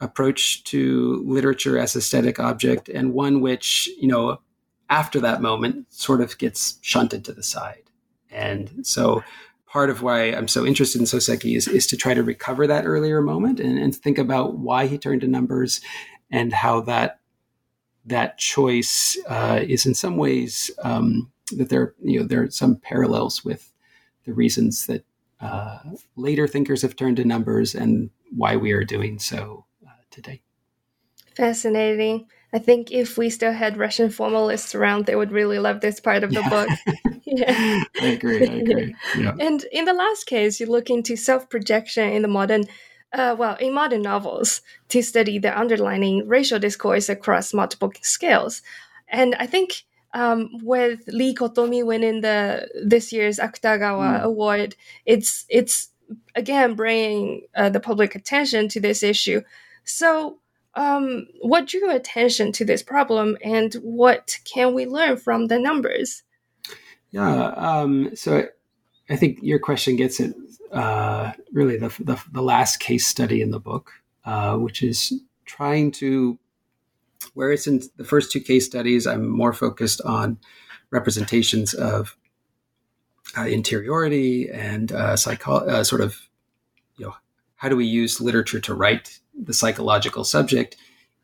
[0.01, 4.41] approach to literature as aesthetic object, and one which, you know,
[4.89, 7.90] after that moment, sort of gets shunted to the side.
[8.31, 9.23] And so
[9.67, 12.87] part of why I'm so interested in Soseki is, is to try to recover that
[12.87, 15.81] earlier moment and, and think about why he turned to numbers
[16.31, 17.19] and how that
[18.07, 22.77] that choice uh, is in some ways um, that there you know there are some
[22.77, 23.73] parallels with
[24.25, 25.05] the reasons that
[25.41, 25.79] uh,
[26.17, 30.41] later thinkers have turned to numbers and why we are doing so uh, today.
[31.37, 32.27] Fascinating.
[32.53, 36.25] I think if we still had Russian formalists around, they would really love this part
[36.25, 36.49] of the Yeah.
[36.51, 36.69] book.
[37.25, 37.81] yeah.
[38.01, 38.47] I agree.
[38.47, 38.95] I agree.
[39.15, 39.35] Yeah.
[39.39, 42.65] And in the last case, you look into self projection in the modern,
[43.13, 48.63] uh, well, in modern novels to study the underlying racial discourse across multiple scales.
[49.09, 54.23] And I think um, with Li Kotomi winning the this year's Akutagawa Mm.
[54.23, 54.75] Award,
[55.07, 55.91] it's it's
[56.35, 59.43] again bringing uh, the public attention to this issue.
[59.85, 60.39] So,
[60.75, 66.23] um, what drew attention to this problem, and what can we learn from the numbers?
[67.11, 67.49] Yeah.
[67.49, 68.47] Um, so
[69.09, 70.33] I think your question gets at
[70.73, 73.91] uh, really the, the, the last case study in the book,
[74.25, 75.13] uh, which is
[75.45, 76.39] trying to,
[77.35, 80.39] whereas in the first two case studies, I'm more focused on
[80.91, 82.17] representations of
[83.37, 86.29] uh, interiority and uh, psycho- uh, sort of,
[86.97, 87.15] you know,
[87.57, 90.77] how do we use literature to write the psychological subject?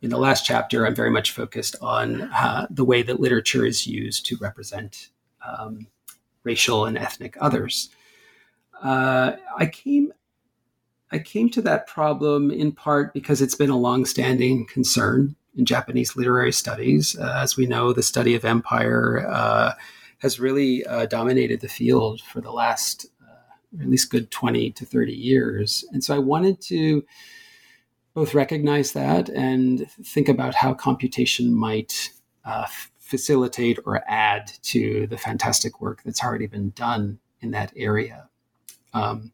[0.02, 3.86] In the last chapter, I'm very much focused on uh, the way that literature is
[3.86, 5.08] used to represent
[5.46, 5.86] um,
[6.44, 7.88] racial and ethnic others.
[8.82, 10.12] Uh, I came,
[11.10, 16.14] I came to that problem in part because it's been a longstanding concern in Japanese
[16.14, 17.16] literary studies.
[17.18, 19.72] Uh, as we know, the study of empire uh,
[20.18, 24.84] has really uh, dominated the field for the last, uh, at least good twenty to
[24.84, 27.04] thirty years, and so I wanted to
[28.16, 32.08] both recognize that and think about how computation might
[32.46, 32.64] uh,
[32.98, 38.26] facilitate or add to the fantastic work that's already been done in that area.
[38.94, 39.32] Um,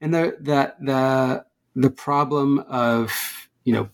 [0.00, 1.44] and the, the the
[1.74, 3.88] the problem of you know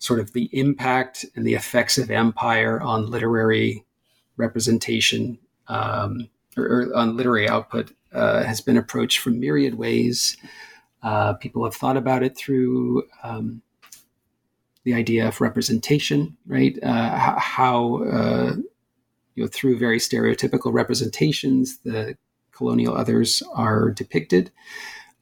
[0.00, 3.84] sort of the impact and the effects of empire on literary
[4.36, 10.36] representation um, or, or on literary output uh, has been approached from myriad ways.
[11.02, 13.62] Uh, people have thought about it through um,
[14.84, 16.78] the idea of representation, right?
[16.82, 18.54] Uh, how uh,
[19.34, 22.16] you know through very stereotypical representations the
[22.52, 24.50] colonial others are depicted.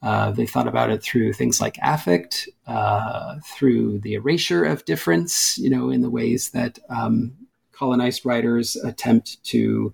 [0.03, 5.59] Uh, they thought about it through things like affect, uh, through the erasure of difference,
[5.59, 7.33] you know, in the ways that um,
[7.73, 9.93] colonized writers attempt to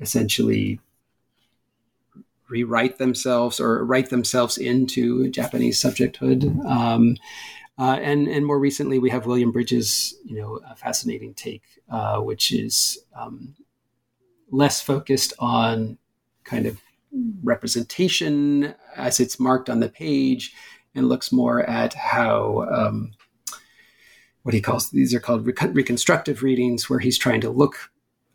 [0.00, 0.80] essentially
[2.52, 6.42] rewrite themselves or write themselves into Japanese subjecthood.
[6.66, 7.16] Um,
[7.78, 12.18] uh, and and more recently, we have William Bridges, you know, a fascinating take, uh,
[12.20, 13.54] which is um,
[14.50, 15.98] less focused on
[16.44, 16.78] kind of
[17.42, 20.54] representation as it's marked on the page,
[20.94, 23.12] and looks more at how um,
[24.42, 27.91] what he calls these are called recon- reconstructive readings, where he's trying to look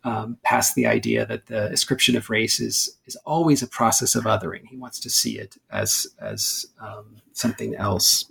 [0.08, 4.24] um, past the idea that the ascription of race is is always a process of
[4.24, 4.66] othering.
[4.66, 8.24] He wants to see it as as um, something else.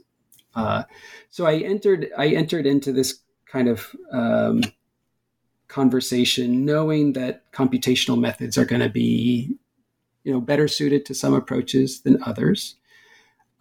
[0.56, 0.84] Uh,
[1.30, 4.62] so I entered I entered into this kind of um,
[5.68, 9.56] conversation knowing that computational methods are going to be
[10.24, 12.76] you know better suited to some approaches than others,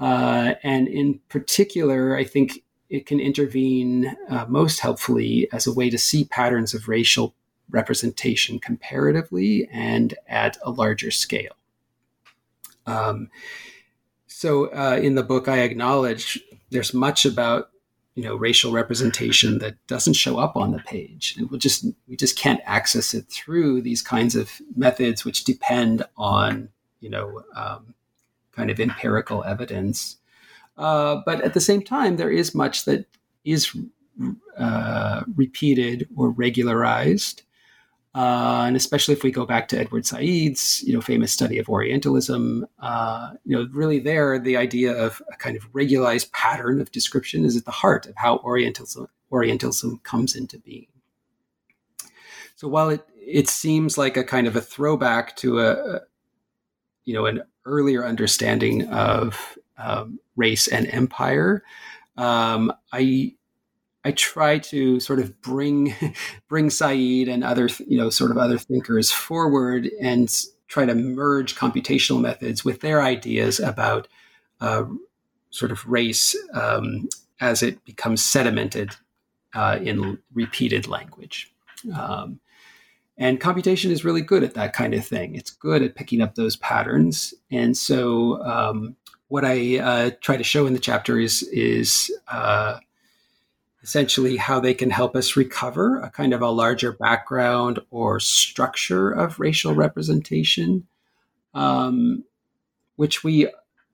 [0.00, 5.90] uh, and in particular, I think it can intervene uh, most helpfully as a way
[5.90, 7.34] to see patterns of racial
[7.70, 11.56] representation comparatively and at a larger scale.
[12.86, 13.30] Um,
[14.26, 16.40] so uh, in the book, I acknowledge
[16.70, 17.70] there's much about
[18.14, 22.16] you know racial representation that doesn't show up on the page, and we just we
[22.16, 26.68] just can't access it through these kinds of methods, which depend on
[27.00, 27.94] you know um,
[28.52, 30.16] kind of empirical evidence.
[30.78, 33.06] Uh, but at the same time, there is much that
[33.44, 33.74] is
[34.58, 37.42] uh, repeated or regularized.
[38.16, 41.68] Uh, and especially if we go back to Edward Said's, you know, famous study of
[41.68, 46.90] Orientalism, uh, you know, really there, the idea of a kind of regularized pattern of
[46.92, 50.86] description is at the heart of how Orientalism, Orientalism comes into being.
[52.54, 56.00] So while it it seems like a kind of a throwback to a,
[57.04, 61.62] you know, an earlier understanding of um, race and empire,
[62.16, 63.34] um, I
[64.06, 65.92] I try to sort of bring
[66.48, 70.32] bring Said and other you know sort of other thinkers forward and
[70.68, 74.06] try to merge computational methods with their ideas about
[74.60, 74.84] uh,
[75.50, 77.08] sort of race um,
[77.40, 78.96] as it becomes sedimented
[79.54, 81.52] uh, in repeated language.
[81.92, 82.38] Um,
[83.18, 85.34] and computation is really good at that kind of thing.
[85.34, 87.34] It's good at picking up those patterns.
[87.50, 88.94] And so, um,
[89.28, 92.78] what I uh, try to show in the chapter is is uh,
[93.86, 99.12] essentially how they can help us recover a kind of a larger background or structure
[99.12, 100.84] of racial representation,
[101.54, 102.24] um,
[102.96, 103.48] which we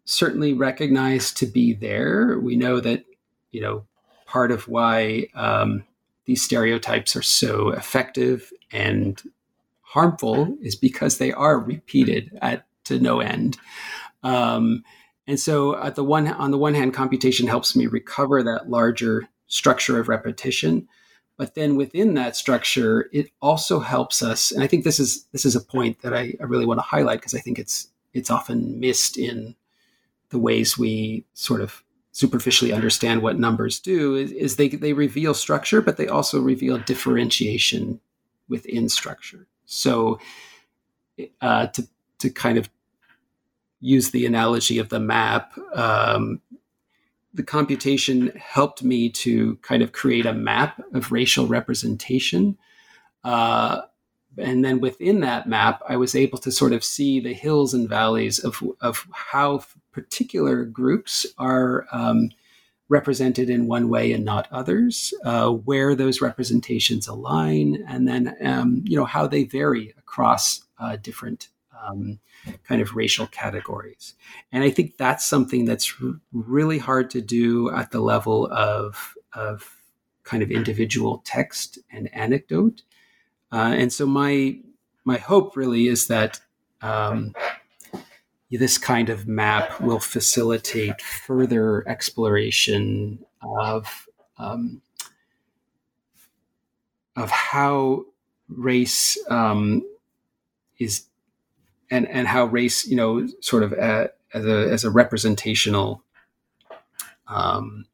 [0.07, 2.40] certainly recognize to be there.
[2.40, 3.05] We know that,
[3.51, 3.84] you know,
[4.24, 5.84] part of why um,
[6.24, 9.22] these stereotypes are so effective and
[9.82, 13.59] harmful is because they are repeated at to no end.
[14.22, 14.84] Um,
[15.26, 19.28] and so, at the one on the one hand, computation helps me recover that larger
[19.53, 20.88] structure of repetition,
[21.36, 24.50] but then within that structure, it also helps us.
[24.50, 26.82] And I think this is this is a point that I, I really want to
[26.82, 29.55] highlight because I think it's it's often missed in
[30.30, 31.82] the ways we sort of
[32.12, 36.76] superficially understand what numbers do is, is, they, they reveal structure, but they also reveal
[36.78, 37.98] differentiation
[38.48, 39.46] within structure.
[39.64, 40.18] So
[41.40, 41.88] uh, to,
[42.18, 42.68] to kind of
[43.80, 46.40] use the analogy of the map, um,
[47.35, 52.59] the computation helped me to kind of create a map of racial representation.
[53.24, 53.83] Uh,
[54.39, 57.89] and then within that map, I was able to sort of see the hills and
[57.89, 62.30] valleys of, of how particular groups are um,
[62.89, 68.83] represented in one way and not others, uh, where those representations align, and then um,
[68.85, 71.49] you know how they vary across uh, different
[71.87, 72.18] um,
[72.64, 74.14] kind of racial categories.
[74.51, 79.14] And I think that's something that's r- really hard to do at the level of
[79.33, 79.76] of
[80.24, 82.83] kind of individual text and anecdote.
[83.51, 84.59] Uh, and so my
[85.05, 86.41] my hope really is that
[86.80, 87.35] um,
[88.51, 94.09] this kind of map will facilitate further exploration of
[94.39, 94.83] um,
[97.16, 98.05] of how
[98.49, 99.83] race um,
[100.78, 101.07] is
[101.93, 106.03] and and how race you know sort of a, as a as a representational
[107.28, 107.86] um,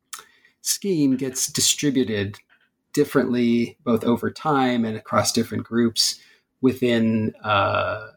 [0.63, 2.39] scheme gets distributed
[2.93, 6.19] differently both over time and across different groups
[6.61, 8.09] within uh,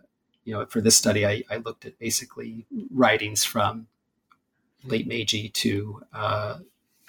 [0.43, 3.87] you know, for this study, I, I looked at basically writings from
[4.83, 6.57] late Meiji to uh,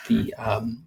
[0.09, 0.87] the um,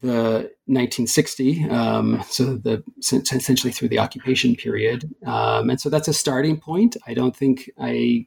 [0.00, 6.14] the 1960, um, so the essentially through the occupation period, um, and so that's a
[6.14, 6.96] starting point.
[7.06, 8.26] I don't think I,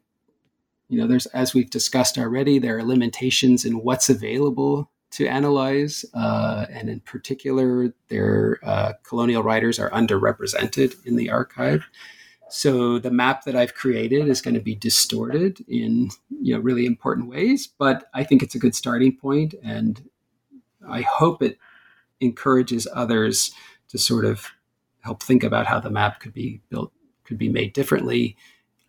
[0.88, 6.06] you know, there's as we've discussed already, there are limitations in what's available to analyze,
[6.14, 11.88] uh, and in particular, their uh, colonial writers are underrepresented in the archive.
[12.50, 16.86] So the map that I've created is going to be distorted in you know really
[16.86, 20.08] important ways, but I think it's a good starting point, and
[20.88, 21.58] I hope it
[22.20, 23.54] encourages others
[23.90, 24.52] to sort of
[25.02, 26.92] help think about how the map could be built,
[27.24, 28.38] could be made differently,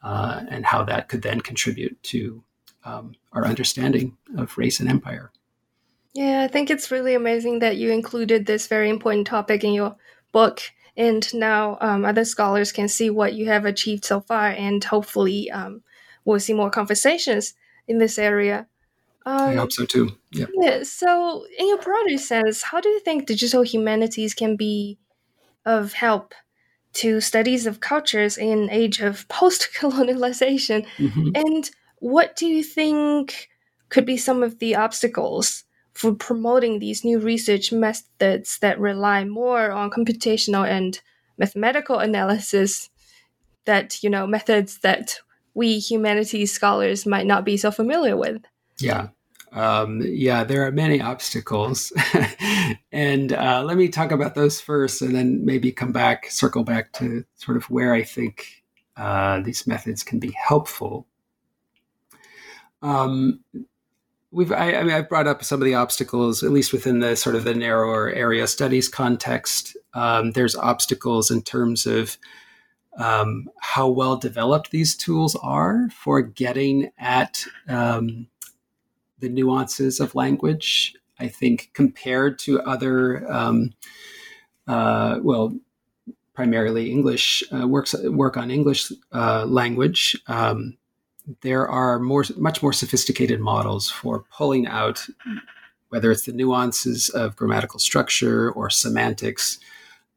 [0.03, 2.43] uh, and how that could then contribute to
[2.85, 5.33] um, our understanding of race and empire.
[6.13, 9.97] Yeah, I think it's really amazing that you included this very important topic in your
[10.31, 10.61] book
[10.97, 15.51] and now um, other scholars can see what you have achieved so far and hopefully
[15.51, 15.83] um,
[16.25, 17.55] we'll see more conversations
[17.89, 18.67] in this area
[19.27, 20.47] um, i hope so too yeah.
[20.55, 24.99] yeah so in your broader sense how do you think digital humanities can be
[25.65, 26.35] of help
[26.93, 31.29] to studies of cultures in age of post-colonialization mm-hmm.
[31.35, 33.49] and what do you think
[33.89, 39.71] could be some of the obstacles for promoting these new research methods that rely more
[39.71, 41.01] on computational and
[41.39, 42.91] mathematical analysis
[43.65, 45.19] that you know methods that
[45.55, 48.43] we humanities scholars might not be so familiar with
[48.85, 49.09] yeah.
[49.53, 51.93] Um, yeah there are many obstacles.
[52.95, 56.93] And uh, let me talk about those first and then maybe come back circle back
[56.93, 58.63] to sort of where i think
[58.97, 61.09] uh, these methods can be helpful.
[62.83, 63.41] Um,
[64.31, 67.17] we've I, I, mean i've brought up some of the obstacles at least within the
[67.17, 69.77] sort of the narrower area studies context.
[69.95, 72.17] Um, there's obstacles in terms of
[72.97, 78.29] um, how well developed these tools are for getting at um,
[79.19, 83.73] the nuances of language i think compared to other um,
[84.67, 85.57] uh, well
[86.35, 90.77] primarily english uh, works work on english uh, language um,
[91.41, 95.07] there are more, much more sophisticated models for pulling out
[95.89, 99.59] whether it's the nuances of grammatical structure or semantics.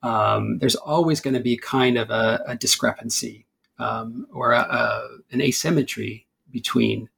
[0.04, 3.46] Um, there's always going to be kind of a, a discrepancy
[3.80, 7.10] um, or a, a, an asymmetry between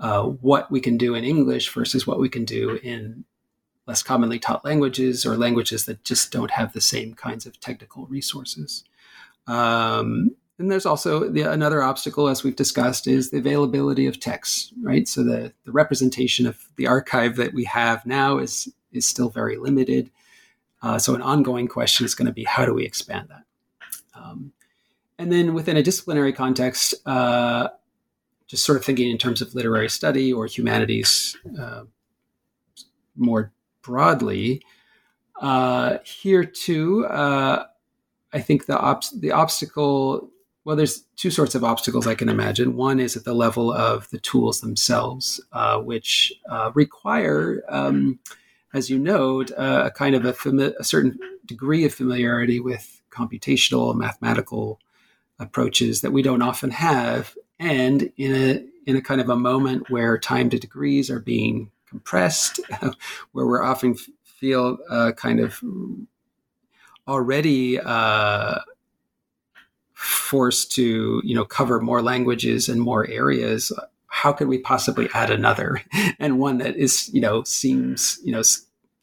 [0.00, 3.24] uh, what we can do in English versus what we can do in
[3.86, 8.06] less commonly taught languages or languages that just don't have the same kinds of technical
[8.06, 8.84] resources.
[9.46, 14.72] Um, and there's also the, another obstacle, as we've discussed, is the availability of texts,
[14.82, 15.08] right?
[15.08, 19.56] So the, the representation of the archive that we have now is is still very
[19.56, 20.10] limited.
[20.82, 23.44] Uh, so an ongoing question is going to be how do we expand that?
[24.14, 24.52] Um,
[25.18, 27.68] and then within a disciplinary context, uh,
[28.50, 31.84] just sort of thinking in terms of literary study or humanities uh,
[33.16, 34.62] more broadly,
[35.40, 37.64] uh, here too, uh,
[38.32, 38.76] I think the
[39.16, 40.30] the obstacle.
[40.64, 42.76] Well, there's two sorts of obstacles I can imagine.
[42.76, 48.18] One is at the level of the tools themselves, uh, which uh, require, um,
[48.74, 53.00] as you note, uh, a kind of a, fami- a, certain degree of familiarity with
[53.10, 54.78] computational mathematical
[55.38, 59.88] approaches that we don't often have, and in a in a kind of a moment
[59.90, 62.58] where time to degrees are being compressed,
[63.32, 63.94] where we're often
[64.24, 65.62] feel uh, kind of
[67.06, 68.58] already uh,
[69.92, 73.70] forced to you know cover more languages and more areas
[74.10, 75.80] how could we possibly add another?
[76.18, 78.42] And one that is you know seems you know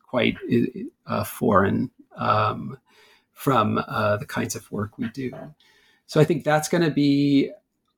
[0.03, 0.38] quite
[1.08, 2.78] uh, foreign um,
[3.34, 5.32] from uh, the kinds of work we do.
[6.05, 7.51] So i think that's going to be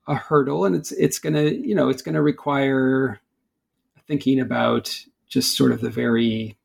[0.10, 3.22] a hurdle and it's it's going to you know it's going to require
[4.08, 6.58] thinking about just sort of the very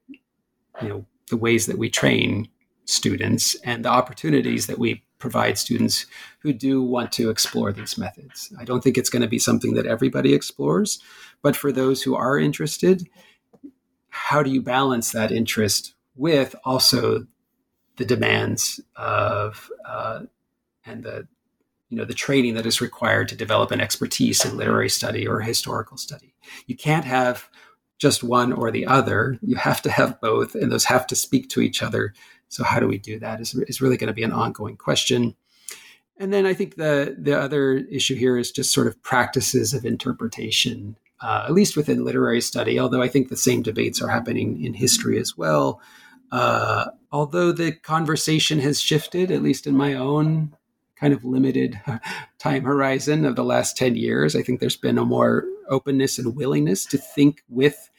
[0.81, 2.49] you know the ways that we train
[2.87, 6.07] students and the opportunities that we provide students
[6.41, 8.53] who do want to explore these methods.
[8.59, 10.99] I don't think it's going to be something that everybody explores,
[11.41, 13.09] but for those who are interested,
[14.09, 17.27] how do you balance that interest with also
[17.97, 20.21] the demands of uh,
[20.85, 21.27] and the
[21.95, 25.41] you know the training that is required to develop an expertise in literary study or
[25.41, 26.35] historical study?
[26.67, 27.49] You can't have
[27.99, 29.39] just one or the other.
[29.41, 32.13] You have to have both, and those have to speak to each other
[32.55, 35.35] so how do we do that is, is really going to be an ongoing question.
[36.19, 39.85] And then I think the the other issue here is just sort of practices of
[39.85, 42.79] interpretation, uh, at least within literary study.
[42.79, 45.81] Although I think the same debates are happening in history as well.
[46.31, 50.55] Uh, although the conversation has shifted, at least in my own
[50.97, 51.81] kind of limited
[52.39, 56.37] time horizon of the last 10 years, I think there's been a more openness and
[56.37, 57.91] willingness to think with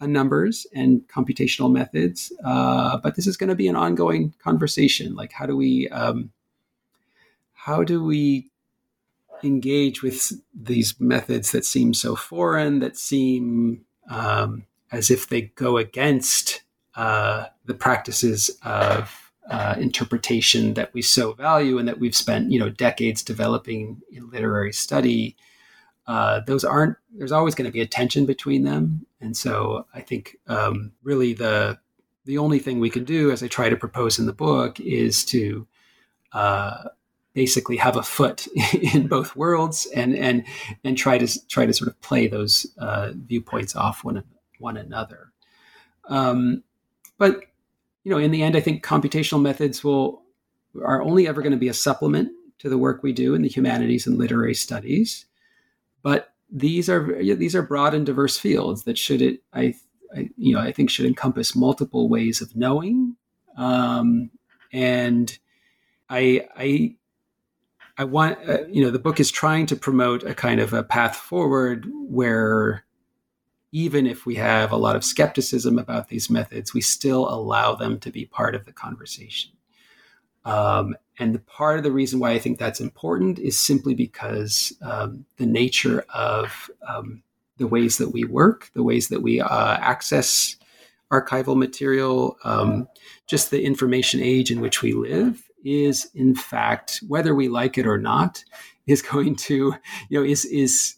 [0.00, 2.32] uh, numbers and computational methods.
[2.44, 5.14] Uh, but this is going to be an ongoing conversation.
[5.14, 6.30] Like, how do we um,
[7.52, 8.50] how do we
[9.42, 15.76] engage with these methods that seem so foreign, that seem um, as if they go
[15.76, 16.62] against
[16.94, 22.58] uh, the practices of uh, interpretation that we so value and that we've spent you
[22.58, 25.36] know decades developing in literary study
[26.06, 29.06] uh, those aren't there's always going to be a tension between them.
[29.20, 31.78] And so i think um, really the
[32.24, 35.24] the only thing we can do as i try to propose in the book is
[35.24, 35.66] to
[36.32, 36.84] uh,
[37.38, 38.48] basically have a foot
[38.94, 40.44] in both worlds and and
[40.84, 44.24] and try to try to sort of play those uh, viewpoints off one
[44.58, 45.30] one another.
[46.08, 46.64] Um,
[47.16, 47.42] but
[48.08, 50.22] you know in the end i think computational methods will
[50.82, 53.48] are only ever going to be a supplement to the work we do in the
[53.48, 55.26] humanities and literary studies.
[56.02, 59.74] But these are these are broad and diverse fields that should it I,
[60.14, 63.16] I you know I think should encompass multiple ways of knowing,
[63.56, 64.30] um,
[64.72, 65.38] and
[66.08, 66.96] I I
[67.98, 70.82] I want uh, you know the book is trying to promote a kind of a
[70.82, 72.84] path forward where
[73.72, 77.98] even if we have a lot of skepticism about these methods, we still allow them
[78.00, 79.52] to be part of the conversation.
[80.44, 84.72] Um, and the part of the reason why I think that's important is simply because
[84.82, 87.22] um, the nature of um,
[87.58, 90.56] the ways that we work, the ways that we uh, access
[91.12, 92.88] archival material, um,
[93.26, 97.86] just the information age in which we live is, in fact, whether we like it
[97.86, 98.44] or not,
[98.86, 99.74] is going to,
[100.08, 100.94] you know, is is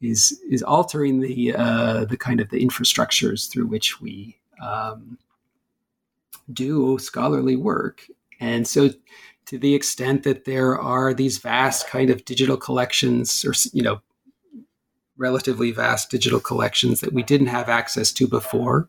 [0.00, 5.18] is is altering the uh, the kind of the infrastructures through which we um,
[6.52, 8.06] do scholarly work.
[8.40, 8.90] And so
[9.46, 14.00] to the extent that there are these vast kind of digital collections or you know
[15.16, 18.86] relatively vast digital collections that we didn't have access to before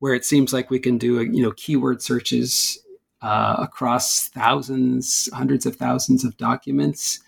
[0.00, 2.78] where it seems like we can do you know keyword searches
[3.22, 7.20] uh, across thousands hundreds of thousands of documents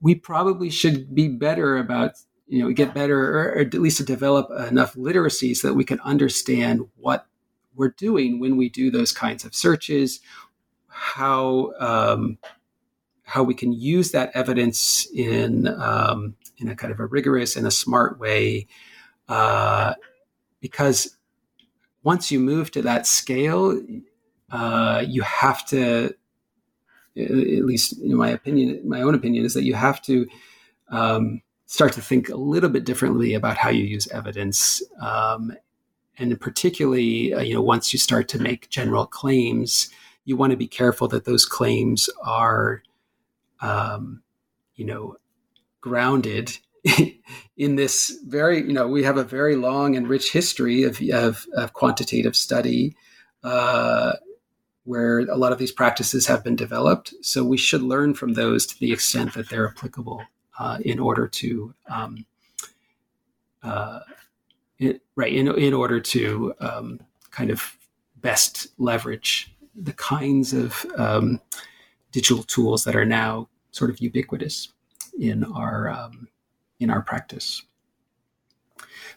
[0.00, 2.12] we probably should be better about
[2.46, 5.74] you know we get better or, or at least to develop enough literacy so that
[5.74, 7.26] we can understand what
[7.74, 10.20] we're doing when we do those kinds of searches
[10.96, 12.38] how um,
[13.22, 17.66] how we can use that evidence in um, in a kind of a rigorous and
[17.66, 18.66] a smart way,
[19.28, 19.94] uh,
[20.60, 21.16] because
[22.02, 23.78] once you move to that scale,
[24.50, 26.14] uh, you have to
[27.18, 30.26] at least in my opinion, my own opinion, is that you have to
[30.88, 35.52] um, start to think a little bit differently about how you use evidence, um,
[36.18, 39.90] and particularly, uh, you know, once you start to make general claims,
[40.24, 42.82] you want to be careful that those claims are,
[43.60, 44.22] um,
[44.76, 45.16] you know,
[45.80, 46.56] grounded
[47.56, 51.46] in this very, you know, we have a very long and rich history of, of,
[51.54, 52.96] of quantitative study
[53.42, 54.12] uh,
[54.84, 57.12] where a lot of these practices have been developed.
[57.22, 60.22] So we should learn from those to the extent that they're applicable
[60.58, 62.24] uh, in order to, um,
[63.62, 64.00] uh,
[64.78, 67.00] it, right, in, in order to um,
[67.30, 67.76] kind of
[68.20, 71.40] best leverage the kinds of um,
[72.12, 74.72] digital tools that are now sort of ubiquitous
[75.18, 76.28] in our um,
[76.80, 77.62] in our practice.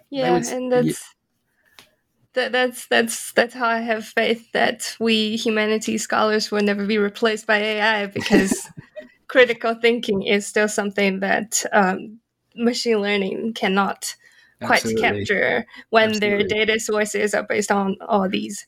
[0.10, 1.86] Yeah, would, and that's yeah.
[2.34, 6.98] that, that's that's that's how I have faith that we humanities scholars will never be
[6.98, 8.70] replaced by AI because
[9.30, 12.20] critical thinking is still something that um,
[12.56, 14.16] machine learning cannot
[14.62, 15.02] quite Absolutely.
[15.02, 16.48] capture when Absolutely.
[16.48, 18.68] their data sources are based on all these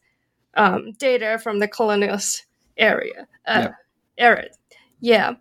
[0.55, 2.43] um, data from the colonialist
[2.77, 3.73] area uh, yeah.
[4.17, 4.45] era.
[4.99, 5.33] Yeah.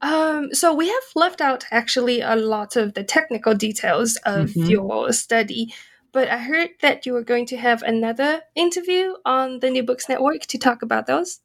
[0.00, 4.70] Um, so we have left out actually a lot of the technical details of mm-hmm.
[4.70, 5.74] your study,
[6.12, 10.08] but I heard that you were going to have another interview on the New Books
[10.08, 11.40] Network to talk about those.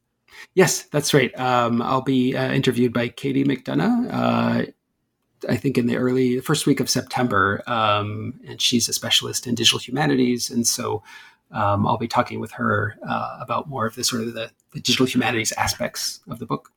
[0.53, 1.37] Yes, that's right.
[1.39, 4.07] Um, I'll be uh, interviewed by Katie McDonough.
[4.11, 4.71] Uh,
[5.49, 9.55] I think in the early first week of September, um, and she's a specialist in
[9.55, 11.03] digital humanities, and so
[11.51, 14.79] um, I'll be talking with her uh, about more of the sort of the, the
[14.79, 16.71] digital humanities aspects of the book.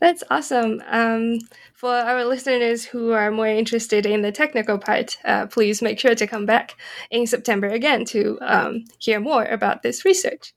[0.00, 0.80] That's awesome.
[0.86, 1.40] Um,
[1.74, 6.14] for our listeners who are more interested in the technical part, uh, please make sure
[6.14, 6.76] to come back
[7.10, 10.54] in September again to um, hear more about this research.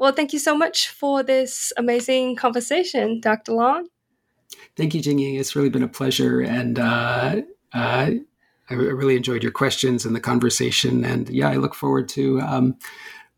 [0.00, 3.52] Well, thank you so much for this amazing conversation, Dr.
[3.52, 3.88] Long.
[4.74, 5.38] Thank you, Jingyi.
[5.38, 7.42] It's really been a pleasure, and uh,
[7.74, 8.10] uh,
[8.70, 11.04] I really enjoyed your questions and the conversation.
[11.04, 12.78] And yeah, I look forward to um,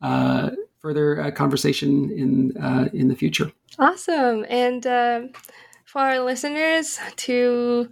[0.02, 3.50] uh, further uh, conversation in uh, in the future.
[3.80, 4.46] Awesome.
[4.48, 5.22] And uh,
[5.84, 7.88] for our listeners to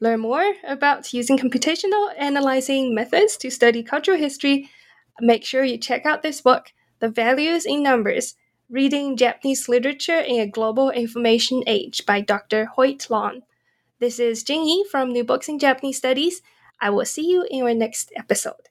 [0.00, 4.70] learn more about using computational analyzing methods to study cultural history,
[5.20, 6.72] make sure you check out this book,
[7.04, 8.34] The Values in Numbers
[8.70, 12.64] Reading Japanese Literature in a Global Information Age by Dr.
[12.64, 13.42] Hoyt Long.
[13.98, 16.40] This is Jingyi from New Books in Japanese Studies.
[16.80, 18.70] I will see you in our next episode.